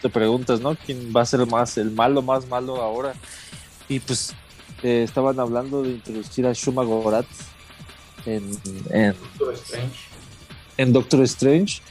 [0.00, 0.76] te preguntas, ¿no?
[0.76, 3.12] ¿Quién va a ser más, el malo más malo ahora?
[3.88, 4.34] Y pues
[4.82, 7.26] eh, estaban hablando de introducir a Shuma Gorath
[8.24, 9.98] en, Doctor Strange.
[10.76, 11.82] En Doctor Strange.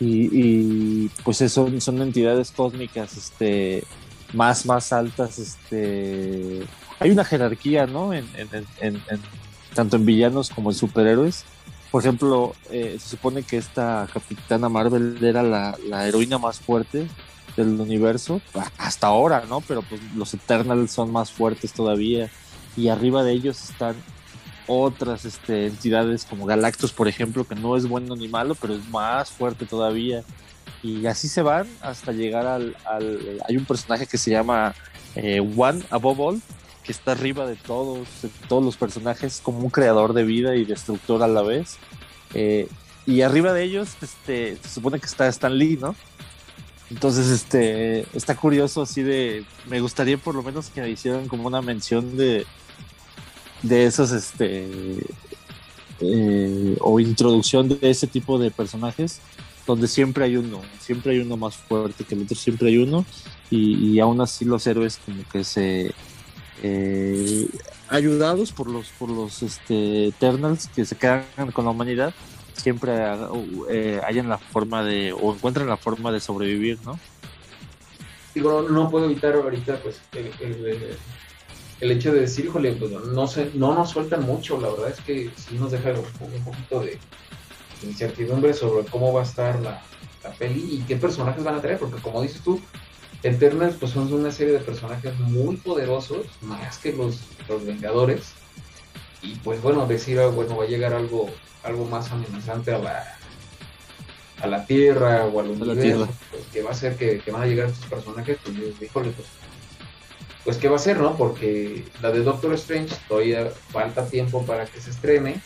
[0.00, 3.84] Y, pues son, son entidades cósmicas este,
[4.34, 5.38] más, más altas.
[5.38, 6.66] Este,
[7.00, 8.12] hay una jerarquía, ¿no?
[8.12, 8.26] En,
[9.74, 11.44] tanto en villanos como en superhéroes.
[11.94, 17.06] Por ejemplo, eh, se supone que esta Capitana Marvel era la, la heroína más fuerte
[17.56, 18.40] del universo,
[18.78, 19.60] hasta ahora, ¿no?
[19.60, 22.28] Pero pues los Eternals son más fuertes todavía
[22.76, 23.94] y arriba de ellos están
[24.66, 28.88] otras este, entidades como Galactus, por ejemplo, que no es bueno ni malo, pero es
[28.88, 30.24] más fuerte todavía.
[30.82, 32.74] Y así se van hasta llegar al...
[33.46, 34.74] hay un personaje que se llama
[35.14, 36.42] eh, One Above All,
[36.84, 38.06] que está arriba de todos,
[38.48, 41.78] todos los personajes, como un creador de vida y destructor a la vez.
[42.34, 42.68] Eh,
[43.06, 45.96] y arriba de ellos este, se supone que está Stan Lee, ¿no?
[46.90, 51.62] Entonces, este, está curioso así de, me gustaría por lo menos que hicieran como una
[51.62, 52.46] mención de,
[53.62, 54.68] de esos, este,
[56.00, 59.20] eh, o introducción de ese tipo de personajes,
[59.66, 63.04] donde siempre hay uno, siempre hay uno más fuerte que el otro, siempre hay uno,
[63.50, 65.94] y, aún así los héroes como que se,
[66.66, 67.46] eh,
[67.90, 72.14] ayudados por los, por los, este, Eternals que se quedan con la humanidad,
[72.54, 72.92] siempre
[73.68, 76.98] eh, hayan la forma de, o encuentren la forma de sobrevivir, ¿no?
[78.34, 80.00] Digo, no, puedo evitar ahorita, pues,
[81.80, 85.00] el, hecho de decir, híjole, pues, no, sé, no nos sueltan mucho, la verdad es
[85.00, 86.98] que sí nos deja un, poquito de,
[87.82, 89.82] incertidumbre sobre cómo va a estar la,
[90.38, 92.58] peli y qué personajes van a traer, porque como dices tú,
[93.24, 98.34] Eternals pues son una serie de personajes muy poderosos, más que los, los Vengadores,
[99.22, 101.30] y pues bueno, decir, ah, bueno, va a llegar algo
[101.62, 103.18] algo más amenazante a la
[104.40, 107.68] a la Tierra o al universo, pues, que va a ser que, van a llegar
[107.68, 109.28] estos personajes, pues híjole, pues,
[110.44, 111.16] pues qué va a ser, ¿no?
[111.16, 115.40] Porque la de Doctor Strange todavía falta tiempo para que se estrene.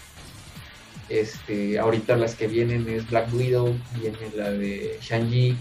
[1.09, 5.57] Este, ahorita las que vienen es Black Widow, viene la de Shang-Chi,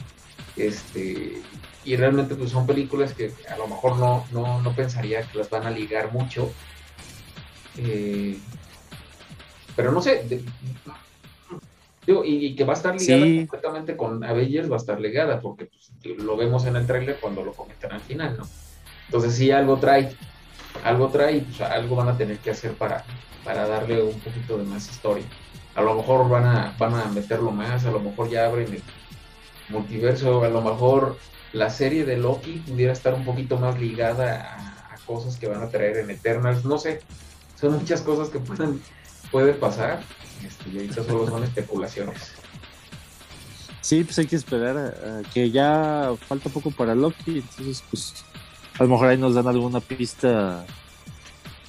[0.56, 1.42] este,
[1.88, 5.50] y realmente pues son películas que a lo mejor no, no, no pensaría que las
[5.50, 6.52] van a ligar mucho.
[7.78, 8.38] Eh,
[9.74, 10.44] pero no sé,
[12.06, 16.18] y, que va a estar ligada completamente con Avengers, va a estar ligada, porque pues,
[16.20, 18.46] lo vemos en el trailer cuando lo comentan al final, ¿no?
[19.06, 20.14] Entonces sí, algo trae,
[20.84, 23.06] algo trae, pues, algo van a tener que hacer para,
[23.46, 25.26] para darle un poquito de más historia.
[25.74, 28.84] A lo mejor van a, van a meterlo más, a lo mejor ya abren el
[29.70, 31.18] multiverso, a lo mejor
[31.54, 35.70] la serie de Loki pudiera estar un poquito más ligada a, cosas que van a
[35.70, 37.00] traer en Eternals, no sé,
[37.56, 38.82] son muchas cosas que pueden
[39.32, 40.02] puede pasar.
[40.46, 42.34] Este, y ahorita solo son especulaciones.
[43.82, 48.14] Sí, pues hay que esperar que ya falta poco para Loki, entonces pues
[48.78, 50.66] a lo mejor ahí nos dan alguna pista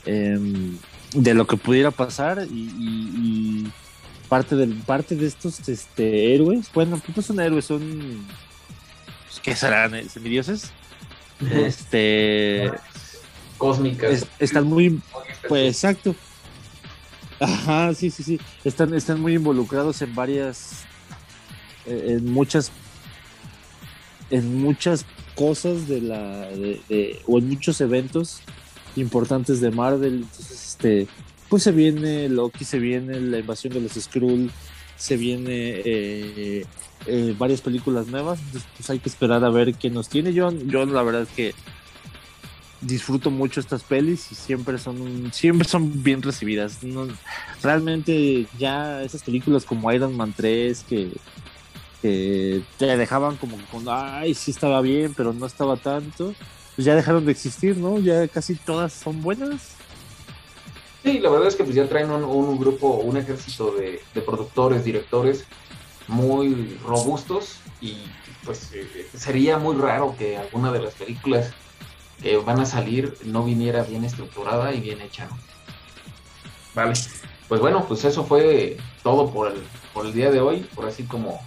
[0.05, 0.77] em,
[1.13, 3.69] de lo que pudiera pasar y,
[4.29, 8.27] parte, de, parte de estos este, héroes, bueno, pues no son héroes, son...
[9.29, 10.09] Pues, ¿Qué serán?
[10.09, 10.73] ¿Semidioses?
[11.51, 12.71] este...
[13.59, 14.27] Cósmicas.
[14.39, 15.01] están muy...
[15.49, 16.15] Pues exacto.
[17.39, 18.41] Ajá, sí, sí, sí.
[18.65, 20.85] Están, están muy involucrados en varias...
[21.87, 22.73] Eh, en muchas
[24.31, 28.41] en muchas cosas de la de, o en muchos eventos
[28.97, 31.07] importantes de Marvel entonces este
[31.49, 34.51] pues se viene Loki se viene la invasión de los Skrull
[34.99, 36.67] se viene eh,
[37.07, 40.51] eh, varias películas nuevas entonces pues hay que esperar a ver qué nos tiene yo
[40.51, 41.55] yo la verdad es que
[42.83, 46.79] disfruto mucho estas pelis y siempre son siempre son bien recibidas
[47.63, 51.11] realmente ya esas películas como Iron Man 3 que
[52.03, 56.35] que te dejaban como con, ay, sí estaba bien, pero no estaba tanto,
[56.77, 57.99] pues ya dejaron de existir, ¿no?
[57.99, 59.73] Ya casi todas son buenas.
[61.09, 65.47] Sí, la verdad es que pues ya traen un, grupo, un ejército de, productores, directores
[66.07, 67.97] muy robustos y
[68.45, 71.55] pues eh, sería muy raro que alguna de las películas
[72.21, 75.39] que van a salir no viniera bien estructurada y bien hecha, ¿no?
[76.75, 76.93] Vale,
[77.49, 79.63] pues bueno, pues eso fue todo por el,
[79.95, 81.41] por el día de hoy, por así como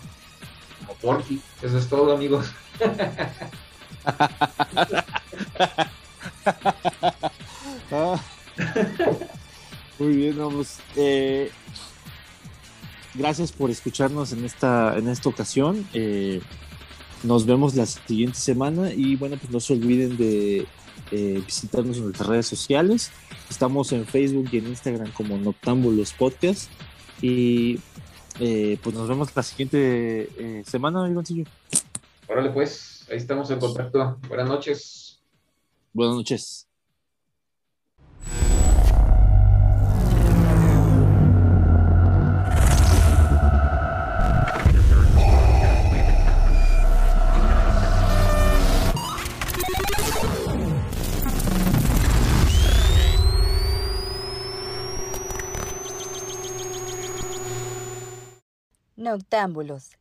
[1.03, 1.39] Porky.
[1.62, 2.47] Eso es todo, amigos.
[10.02, 10.80] Muy bien, vamos.
[10.95, 11.52] Eh,
[13.14, 15.88] gracias por escucharnos en esta, en esta ocasión.
[15.93, 16.41] Eh,
[17.22, 20.66] nos vemos la siguiente semana y bueno, pues no se olviden de
[21.12, 23.12] eh, visitarnos en nuestras redes sociales.
[23.47, 26.72] Estamos en Facebook y en Instagram como Noctámbulos Podcast.
[27.22, 27.80] Y
[28.39, 31.43] eh, pues nos vemos la siguiente eh, semana, Ivancillo.
[32.28, 34.18] Órale, pues, ahí estamos en contacto.
[34.28, 35.22] Buenas noches.
[35.93, 36.70] Buenas noches.
[59.02, 59.97] Noctámbulos